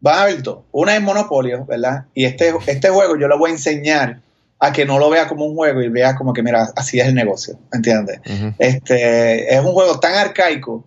[0.00, 0.60] van a ver dos.
[0.72, 2.06] Una es Monopolio, ¿verdad?
[2.14, 4.20] Y este, este juego yo le voy a enseñar
[4.60, 7.06] a que no lo vea como un juego y vea como que, mira, así es
[7.06, 8.20] el negocio, ¿entiendes?
[8.58, 10.84] este, es un juego tan arcaico,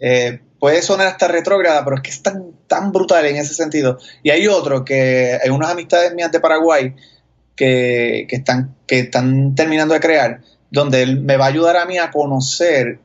[0.00, 3.98] eh, puede sonar hasta retrógrada, pero es que es tan, tan brutal en ese sentido.
[4.22, 6.94] Y hay otro que hay unas amistades mías de Paraguay
[7.54, 10.40] que, que, están, que están terminando de crear,
[10.70, 12.98] donde él me va a ayudar a mí a conocer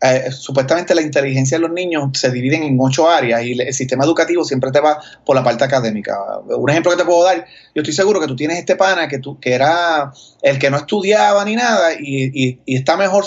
[0.00, 4.04] eh, supuestamente la inteligencia de los niños se dividen en ocho áreas y el sistema
[4.04, 6.16] educativo siempre te va por la parte académica.
[6.38, 7.44] Un ejemplo que te puedo dar,
[7.74, 10.76] yo estoy seguro que tú tienes este pana que, tú, que era el que no
[10.76, 13.24] estudiaba ni nada y, está mejor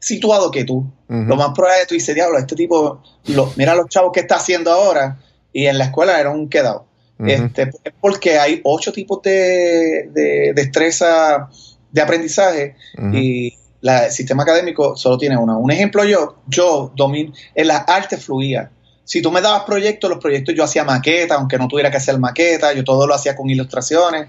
[0.00, 0.90] situado que tú.
[1.08, 4.20] Lo más probable es que tú dices, diablo, este tipo, lo, mira los chavos que
[4.20, 5.20] está haciendo ahora
[5.52, 6.86] y en la escuela era un quedado.
[7.24, 11.48] este, es porque hay ocho tipos de, de destreza
[11.90, 12.74] de aprendizaje
[13.12, 15.58] y el sistema académico solo tiene uno.
[15.58, 18.70] Un ejemplo yo, yo domino, en las artes fluía.
[19.04, 22.18] Si tú me dabas proyectos, los proyectos yo hacía maqueta, aunque no tuviera que hacer
[22.18, 24.28] maqueta, yo todo lo hacía con ilustraciones,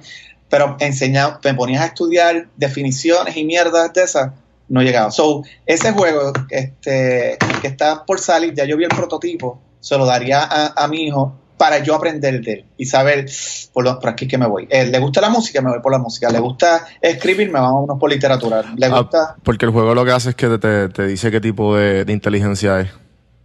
[0.50, 4.32] pero enseñaba, me ponías a estudiar definiciones y mierdas de esas,
[4.70, 5.12] no llegaba.
[5.12, 10.06] So, ese juego este, que está por salir, ya yo vi el prototipo, se lo
[10.06, 13.30] daría a mi hijo para yo aprender de él y saber
[13.74, 14.66] por, por aquí que me voy.
[14.70, 15.62] Eh, ¿Le gusta la música?
[15.62, 16.30] Me voy por la música.
[16.30, 17.51] ¿Le gusta escribir?
[17.51, 18.64] Me vamos por literatura.
[18.78, 19.36] ¿Le ah, gusta?
[19.43, 22.89] porque el juego lo que hace es que te, dice qué tipo de, inteligencia es.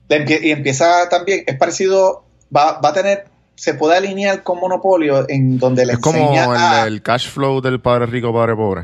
[0.08, 3.24] Y empieza también, es parecido, va, va a tener,
[3.56, 6.32] se puede alinear con Monopolio en donde le es como
[6.86, 8.82] el, cash flow del padre rico, padre pobre.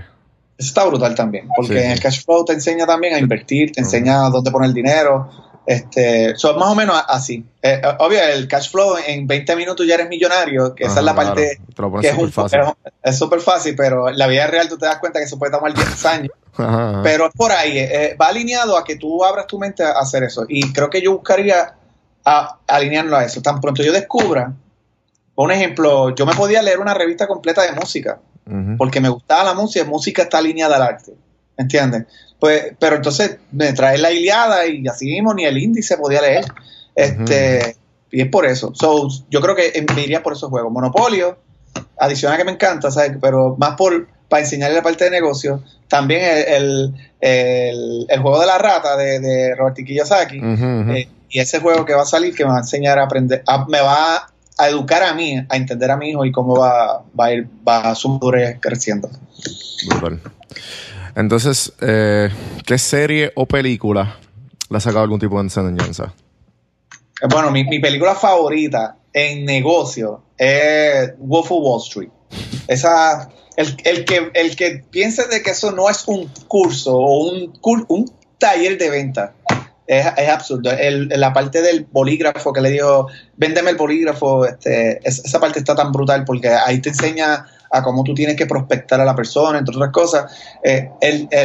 [0.58, 3.80] Eso está brutal también, porque en el cash flow te enseña también a invertir, te
[3.80, 5.30] enseña dónde poner el dinero,
[5.70, 7.44] este, son más o menos así.
[7.62, 11.14] Eh, obvio, el cash flow en 20 minutos ya eres millonario, que esa es la
[11.14, 11.60] parte
[12.00, 12.58] que es, fácil.
[13.00, 15.52] es súper fácil, pero en la vida real tú te das cuenta que eso puede
[15.52, 16.32] tomar 10 años.
[17.04, 20.24] Pero es por ahí, eh, va alineado a que tú abras tu mente a hacer
[20.24, 20.44] eso.
[20.48, 21.76] Y creo que yo buscaría
[22.24, 23.40] a, alinearlo a eso.
[23.40, 24.52] Tan pronto yo descubra,
[25.36, 28.18] por un ejemplo, yo me podía leer una revista completa de música
[28.76, 31.12] porque me gustaba la música, música está alineada al arte,
[31.56, 32.04] ¿entiendes?
[32.38, 36.44] Pues, pero entonces me trae la Iliada y así mismo ni el índice podía leer.
[36.94, 37.76] Este,
[38.10, 38.72] Y es por eso.
[38.74, 40.72] So, yo creo que me iría por esos juegos.
[40.72, 41.38] Monopolio,
[41.98, 43.12] adicional que me encanta, ¿sabes?
[43.20, 45.62] Pero más por para enseñarle la parte de negocio.
[45.88, 46.94] También el,
[48.22, 50.40] juego de la rata de, de Robert Kiyosaki.
[50.40, 53.42] Eh, y ese juego que va a salir que me va a enseñar a aprender,
[53.68, 57.26] me va a educar a mí, a entender a mi hijo y cómo va, va
[57.26, 59.10] a ir, va a su madurez creciendo.
[61.20, 62.30] Entonces, eh,
[62.64, 64.18] ¿qué serie o película
[64.70, 66.14] le ha sacado algún tipo de enseñanza?
[67.28, 72.08] Bueno, mi, película favorita en negocio es Wolf of Wall Street.
[72.68, 77.52] Esa, el, que, el que piense de que eso no es un curso o un,
[77.88, 79.34] un taller de venta,
[79.86, 80.70] es, absurdo.
[80.70, 85.92] la parte del bolígrafo que le dijo, véndeme el bolígrafo, este, esa parte está tan
[85.92, 89.76] brutal porque ahí te enseña a cómo tú tienes que prospectar a la persona, entre
[89.76, 90.32] otras cosas.
[90.62, 90.90] Eh,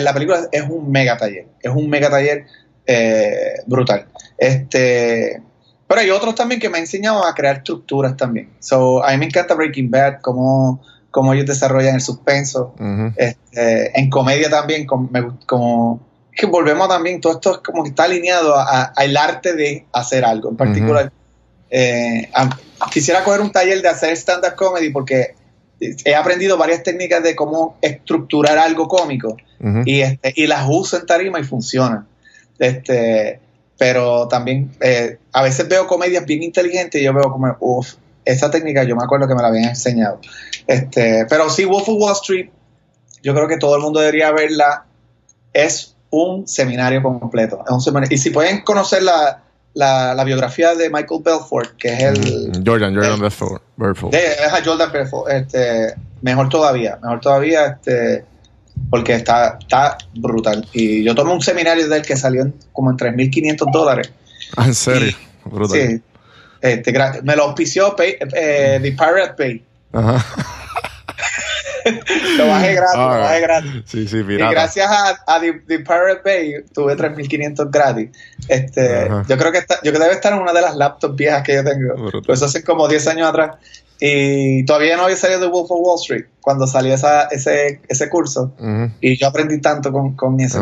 [0.02, 2.46] la película es un mega taller, es un mega taller
[2.86, 4.06] eh, brutal.
[4.38, 5.42] Este,
[5.88, 8.50] pero hay otros también que me han enseñado a crear estructuras también.
[8.60, 12.74] So, a mí me encanta Breaking Bad, cómo, cómo ellos desarrollan el suspenso.
[13.16, 15.10] este, en comedia también, como,
[15.46, 16.00] como
[16.36, 20.50] que volvemos también, todo esto es como que está alineado al arte de hacer algo
[20.50, 21.12] en particular.
[21.70, 22.30] Eh,
[22.92, 25.36] quisiera coger un taller de hacer stand-up comedy porque
[25.80, 29.38] he aprendido varias técnicas de cómo estructurar algo cómico
[29.86, 32.08] y, este, y las uso en tarima y funcionan.
[32.60, 33.40] Este,
[33.78, 38.50] pero también eh, a veces veo comedias bien inteligentes y yo veo como, uff, esa
[38.50, 40.20] técnica yo me acuerdo que me la habían enseñado.
[40.68, 42.50] Este, pero sí, Wolf of Wall Street,
[43.22, 44.86] yo creo que todo el mundo debería verla.
[45.52, 47.64] Es un seminario completo.
[48.10, 49.45] Y si pueden conocer la,
[49.76, 52.50] la, biografía de Michael Belfort, que es el.
[52.50, 53.62] Mm, Jordan, Jordan Belfort.
[54.52, 55.32] a Jordan Belfort.
[55.32, 58.26] Este, mejor todavía, mejor todavía, este,
[58.90, 60.68] porque está, está brutal.
[60.74, 64.12] Y yo tomé un seminario de él que salió como en 3.500 dólares.
[64.58, 65.16] Ah, ¿En serio?
[65.44, 65.80] brutal.
[65.80, 66.02] Sí.
[66.62, 69.64] Este, me lo auspició pay, eh, The Pirate Bay.
[69.94, 70.54] Ajá.
[72.38, 73.72] Lo bajé gratis, lo bajé gratis.
[73.86, 78.10] Sí, sí, Y gracias a, a The, Pirate Bay tuve 3500 gratis.
[78.48, 81.56] Este, yo creo que está, yo debe estar en una de las laptops viejas que
[81.56, 82.22] yo tengo.
[82.26, 83.58] Pues hace como 10 años atrás.
[84.00, 88.10] Y todavía no había salido de Wolf of Wall Street cuando salió esa, ese, ese
[88.10, 88.54] curso.
[89.00, 90.60] Y yo aprendí tanto con, con ese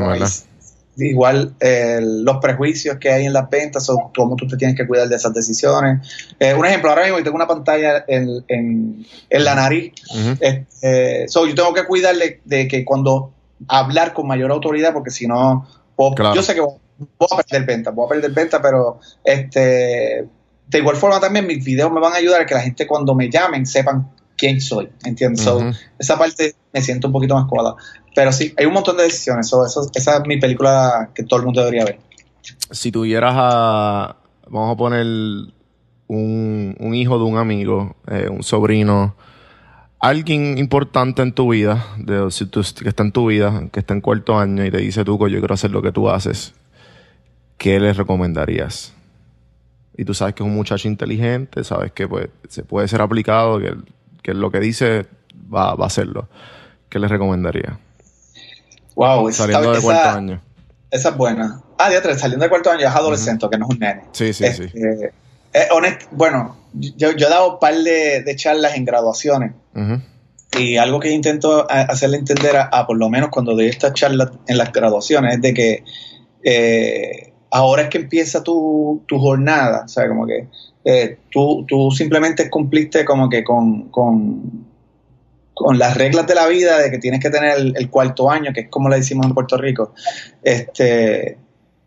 [0.97, 4.87] igual eh, los prejuicios que hay en las ventas o cómo tú te tienes que
[4.87, 6.07] cuidar de esas decisiones.
[6.39, 9.93] Eh, un ejemplo, ahora mismo tengo una pantalla en, en, la nariz.
[10.39, 13.31] Este, yo tengo que cuidarle de que cuando
[13.67, 15.67] hablar con mayor autoridad, porque si no,
[16.35, 20.27] yo sé que voy a perder venta, voy a perder venta, pero este
[20.67, 23.13] de igual forma también mis videos me van a ayudar a que la gente cuando
[23.13, 25.47] me llamen sepan quién soy, ¿entiendes?
[25.99, 27.75] esa parte me siento un poquito más cómoda.
[28.15, 29.51] Pero sí, hay un montón de decisiones.
[29.95, 31.99] esa es mi película que todo el mundo debería ver.
[32.71, 34.15] Si tuvieras a,
[34.47, 35.05] vamos a poner
[36.07, 39.15] un, hijo de un amigo, eh, un sobrino,
[39.99, 43.93] alguien importante en tu vida, de, si tú, que está en tu vida, que está
[43.93, 46.53] en cuarto año y te dice, tú, yo quiero hacer lo que tú haces,
[47.57, 48.93] ¿qué le recomendarías?
[49.97, 53.59] Y tú sabes que es un muchacho inteligente, sabes que pues, se puede ser aplicado,
[53.59, 53.75] que,
[54.21, 55.05] que lo que dice
[55.53, 56.27] va, va a hacerlo.
[56.89, 57.79] ¿Qué le recomendaría?
[58.95, 60.41] Wow, saliendo de cuarto año.
[60.91, 61.61] Esa es buena.
[61.77, 64.03] Ah, de atrás, saliendo de cuarto año es adolescente, que no es un nene.
[64.11, 64.63] Sí, sí, sí.
[64.63, 65.13] Este,
[65.53, 65.67] eh,
[66.11, 69.53] bueno, yo, yo, he dado un par de, charlas en graduaciones.
[70.57, 74.57] Y algo que intento hacerle entender a, por lo menos cuando doy estas charlas en
[74.57, 75.83] las graduaciones, es de que
[76.43, 79.83] eh, ahora es que empieza tu, tu jornada.
[79.85, 80.47] O sea, como que
[80.85, 84.62] eh, tú, tú simplemente cumpliste como que con con
[85.73, 88.69] las reglas de la vida de que tienes que tener el, cuarto año, que es
[88.69, 89.93] como le decimos en Puerto Rico.
[90.41, 91.37] Este,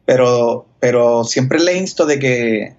[0.05, 2.77] pero, pero siempre le insto de que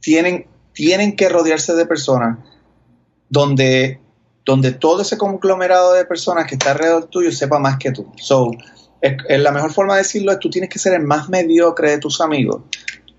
[0.00, 2.38] tienen, tienen que rodearse de personas
[3.28, 4.00] donde,
[4.44, 8.10] donde todo ese conglomerado de personas que está alrededor tuyo sepa más que tú.
[8.16, 8.50] So,
[9.28, 12.20] la mejor forma de decirlo es tú tienes que ser el más mediocre de tus
[12.20, 12.62] amigos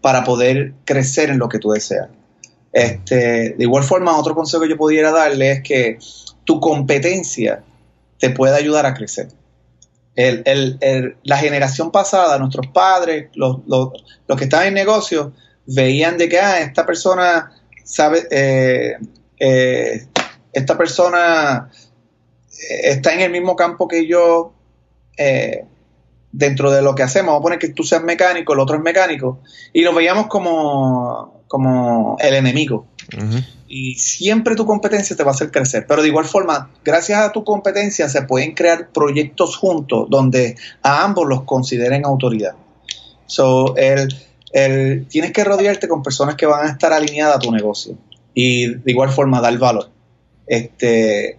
[0.02, 2.10] para poder crecer en lo que tú deseas.
[2.72, 5.98] Este, de igual forma, otro consejo que yo pudiera darle es que
[6.50, 7.62] tu competencia
[8.18, 9.28] te puede ayudar a crecer.
[10.16, 13.60] la generación pasada, nuestros padres, los,
[14.36, 15.32] que estaban en negocio,
[15.68, 17.52] veían de que ah, esta persona
[17.84, 18.98] sabe, eh,
[19.40, 20.08] eh,
[20.52, 21.70] esta persona
[22.50, 24.56] eh, está en el mismo campo que yo
[26.32, 27.28] dentro de lo que hacemos.
[27.28, 31.44] Vamos a poner que tú seas mecánico, el otro es mecánico, y lo veíamos como,
[31.48, 32.88] como el enemigo.
[33.72, 35.86] Y siempre tu competencia te va a hacer crecer.
[35.88, 41.04] Pero de igual forma, gracias a tu competencia se pueden crear proyectos juntos donde a
[41.04, 42.56] ambos los consideren autoridad.
[43.28, 44.10] So, el,
[44.54, 47.96] el, tienes que rodearte con personas que van a estar alineadas a tu negocio
[48.34, 49.90] y de igual forma dar valor.
[50.48, 51.38] Este,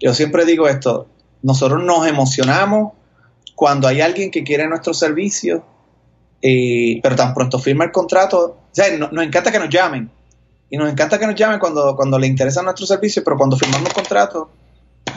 [0.00, 1.08] yo siempre digo esto,
[1.42, 2.92] nosotros nos emocionamos
[3.54, 5.64] cuando hay alguien que quiere nuestro servicio,
[6.40, 10.10] pero tan pronto firma el contrato, o sea, nos encanta que nos llamen.
[10.72, 13.90] Y nos encanta que nos llamen cuando, cuando le interesa nuestro servicio, pero cuando firmamos
[13.90, 14.48] el contrato,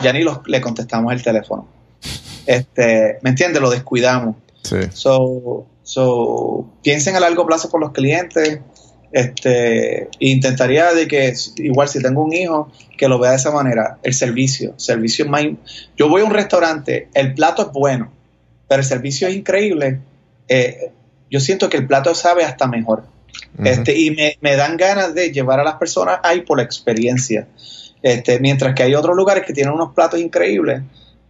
[0.04, 1.68] ya ni los, le contestamos el teléfono.
[2.46, 3.60] Este, ¿Me entiendes?
[3.60, 4.36] Lo descuidamos.
[4.62, 4.76] Sí.
[4.94, 8.60] So, so, piensen a largo plazo con los clientes.
[9.14, 13.98] Este, intentaría de que, igual si tengo un hijo, que lo vea de esa manera.
[14.04, 15.44] El servicio, servicio más.
[15.96, 18.12] Yo voy a un restaurante, el plato es bueno,
[18.68, 20.02] pero el servicio es increíble.
[20.50, 20.92] Eh,
[21.32, 23.15] yo siento que el plato sabe hasta mejor.
[23.64, 27.48] Este, y me, dan ganas de llevar a las personas ahí por la experiencia.
[28.02, 30.82] Este, mientras que hay otros lugares que tienen unos platos increíbles.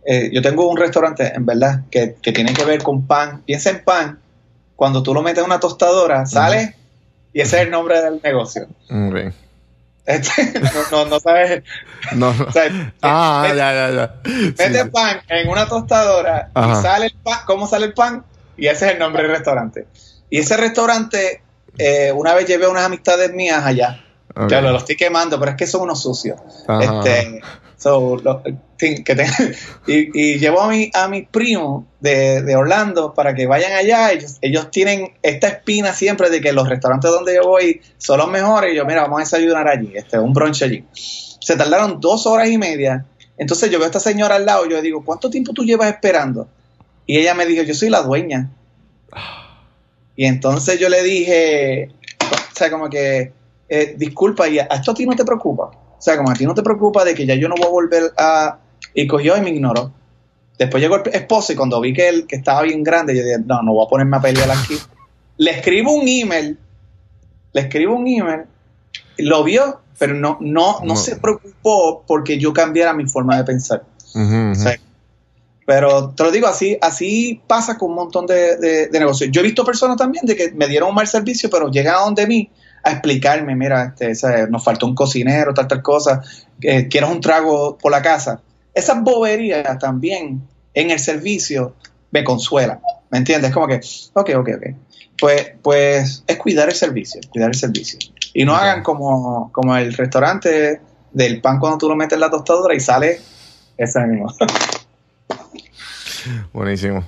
[0.08, 3.41] Eh, yo tengo un restaurante, en verdad, que, que, tiene que ver con pan.
[3.43, 4.20] Piensa en pan.
[4.76, 6.76] Cuando tú lo metes en una tostadora, sale
[7.36, 8.66] y ese es el nombre del negocio.
[10.06, 10.53] Este,
[10.91, 11.64] no, no, sabes.
[12.14, 12.34] No.
[13.01, 14.16] ah, ya, ya, ya.
[14.58, 17.39] Mete pan en una tostadora y sale el pan.
[17.45, 18.24] ¿Cómo sale el pan?
[18.56, 19.86] Y ese es el nombre del restaurante.
[20.30, 21.41] Y ese restaurante,
[21.78, 24.01] eh, una vez llevé unas amistades mías allá.
[24.47, 26.38] Claro, lo estoy quemando, pero es que son unos sucios.
[26.82, 27.41] Este,
[29.88, 34.11] y, llevo a mi, a mis primos de, Orlando para que vayan allá.
[34.11, 38.30] Ellos, ellos tienen esta espina siempre de que los restaurantes donde yo voy son los
[38.30, 38.73] mejores.
[38.73, 40.84] Y yo, mira, vamos a desayunar allí, este, un brunch allí.
[40.93, 43.05] Se tardaron dos horas y media.
[43.38, 45.89] Entonces yo veo a esta señora al lado y yo digo, ¿cuánto tiempo tú llevas
[45.89, 46.47] esperando?
[47.05, 48.49] Y ella me dijo, yo soy la dueña.
[50.16, 51.89] Y entonces yo le dije,
[52.32, 53.34] o sea, como que,
[53.68, 55.66] eh, disculpa, ¿y a esto a ti no te preocupa?
[55.66, 57.70] O sea, como a ti no te preocupa de que ya yo no voy a
[57.70, 58.59] volver a...
[58.93, 59.91] Y cogió y me ignoró.
[60.57, 63.39] Después llegó el esposo y cuando vi que él que estaba bien grande, yo dije,
[63.45, 64.76] no, no voy a ponerme a pelear aquí.
[65.38, 66.57] le escribo un email,
[67.51, 68.43] le escribo un email,
[69.18, 73.84] lo vio, pero no, no, no, se preocupó porque yo cambiara mi forma de pensar.
[75.66, 79.32] Pero te lo digo, así, así pasa con un montón de, de, negocios.
[79.32, 81.99] Yo he visto personas también de que me dieron un mal servicio, pero llegan a
[81.99, 82.49] donde mí
[82.84, 86.22] a explicarme, mira, este, nos faltó un cocinero, tal, tal cosa,
[86.61, 88.41] eh, quieres un trago por la casa.
[88.76, 91.74] Esas boberías también en el servicio
[92.11, 93.51] me consuelan, ¿me entiendes?
[93.51, 93.82] Como que,
[94.13, 94.76] ok, ok, ok.
[95.18, 97.97] Pues, pues es cuidar el servicio, cuidar el servicio.
[98.36, 100.80] Y no hagan como, como el restaurante
[101.11, 103.20] del pan cuando tú lo metes en la tostadora y sale
[103.78, 104.32] ese mismo.
[106.53, 107.03] Buenísimo.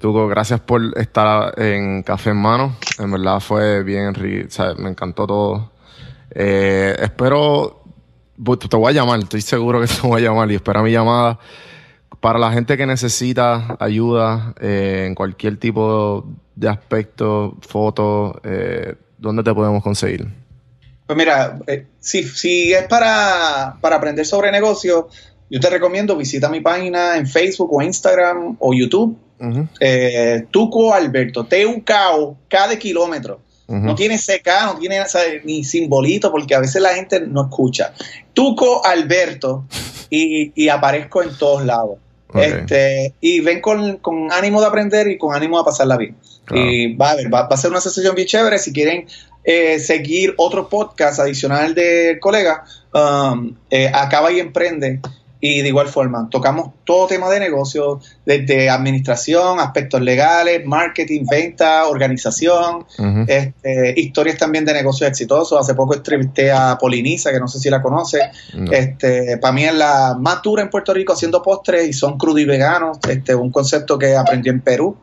[0.00, 2.76] Tuco, gracias por estar en Café en Mano.
[2.98, 4.14] En verdad fue bien,
[4.78, 5.72] me encantó todo.
[6.34, 7.82] Eh, espero,
[8.42, 10.92] pues, te voy a llamar, estoy seguro que te voy a llamar y espera mi
[10.92, 11.38] llamada.
[12.20, 16.24] Para la gente que necesita ayuda eh, en cualquier tipo
[16.54, 20.26] de aspecto, foto, eh, ¿dónde te podemos conseguir?
[21.06, 21.58] Pues mira,
[21.98, 25.06] si, si es para, para aprender sobre negocios,
[25.52, 29.16] yo te recomiendo visita mi página en Facebook o Instagram o YouTube
[29.80, 33.40] eh, Tuco Alberto, Teucao, cada kilómetro.
[33.68, 35.00] No tiene CK, no tiene
[35.44, 37.94] ni simbolito, porque a veces la gente no escucha.
[38.34, 39.64] Tuco Alberto
[40.10, 41.96] y, aparezco en todos lados.
[42.34, 43.98] Este, y ven con,
[44.30, 46.16] ánimo de aprender y con ánimo de pasarla bien.
[46.50, 48.58] Y va a ver, va, a ser una sesión bien chévere.
[48.58, 49.06] Si quieren
[49.42, 55.00] eh, seguir otro podcast adicional del colega, um, eh, Acaba y Emprende.
[55.44, 61.88] Y de igual forma, tocamos todo tema de negocio, desde administración, aspectos legales, marketing, venta,
[61.88, 62.86] organización,
[63.26, 65.58] este, historias también de negocios exitosos.
[65.60, 68.20] Hace poco entrevisté a Poliniza, que no sé si la conoce.
[68.70, 72.40] Este, para mí es la más dura en Puerto Rico haciendo postres y son crudos
[72.40, 72.98] y veganos.
[73.08, 74.96] Este, un concepto que aprendí en Perú.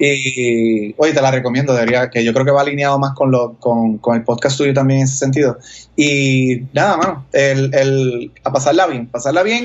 [0.00, 3.54] Y oye, te la recomiendo, debería, que yo creo que va alineado más con, lo,
[3.60, 5.58] con, con el podcast tuyo también en ese sentido.
[5.96, 9.59] Y nada, mano, el, el, a pasarla bien, pasarla bien,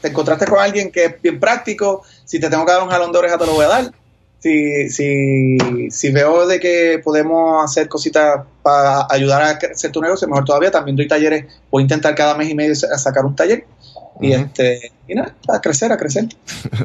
[0.00, 3.12] te encontraste con alguien que es bien práctico, si te tengo que dar un jalón
[3.12, 3.92] de oreja te lo voy a dar.
[4.38, 5.58] Si, si,
[5.90, 10.70] si veo de que podemos hacer cositas para ayudar a crecer tu negocio, mejor todavía,
[10.70, 13.66] también doy talleres, voy a intentar cada mes y medio sacar un taller.
[14.18, 16.26] Y este, y nada, a crecer, a crecer.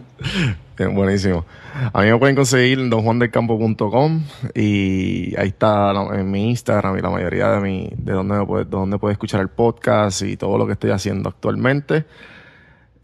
[0.94, 1.46] buenísimo.
[1.94, 4.24] A mí me pueden conseguir en donjuandelcampo.com
[4.54, 8.66] y ahí está en mi Instagram y la mayoría de mi, de donde me puede,
[8.66, 12.06] donde puede escuchar el podcast y todo lo que estoy haciendo actualmente.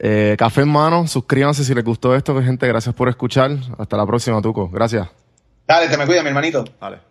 [0.03, 2.67] Eh, café en mano, suscríbanse si les gustó esto, gente.
[2.67, 3.51] Gracias por escuchar.
[3.77, 4.67] Hasta la próxima, Tuco.
[4.67, 5.07] Gracias.
[5.67, 6.65] Dale, te me cuida, mi hermanito.
[6.81, 7.10] Dale.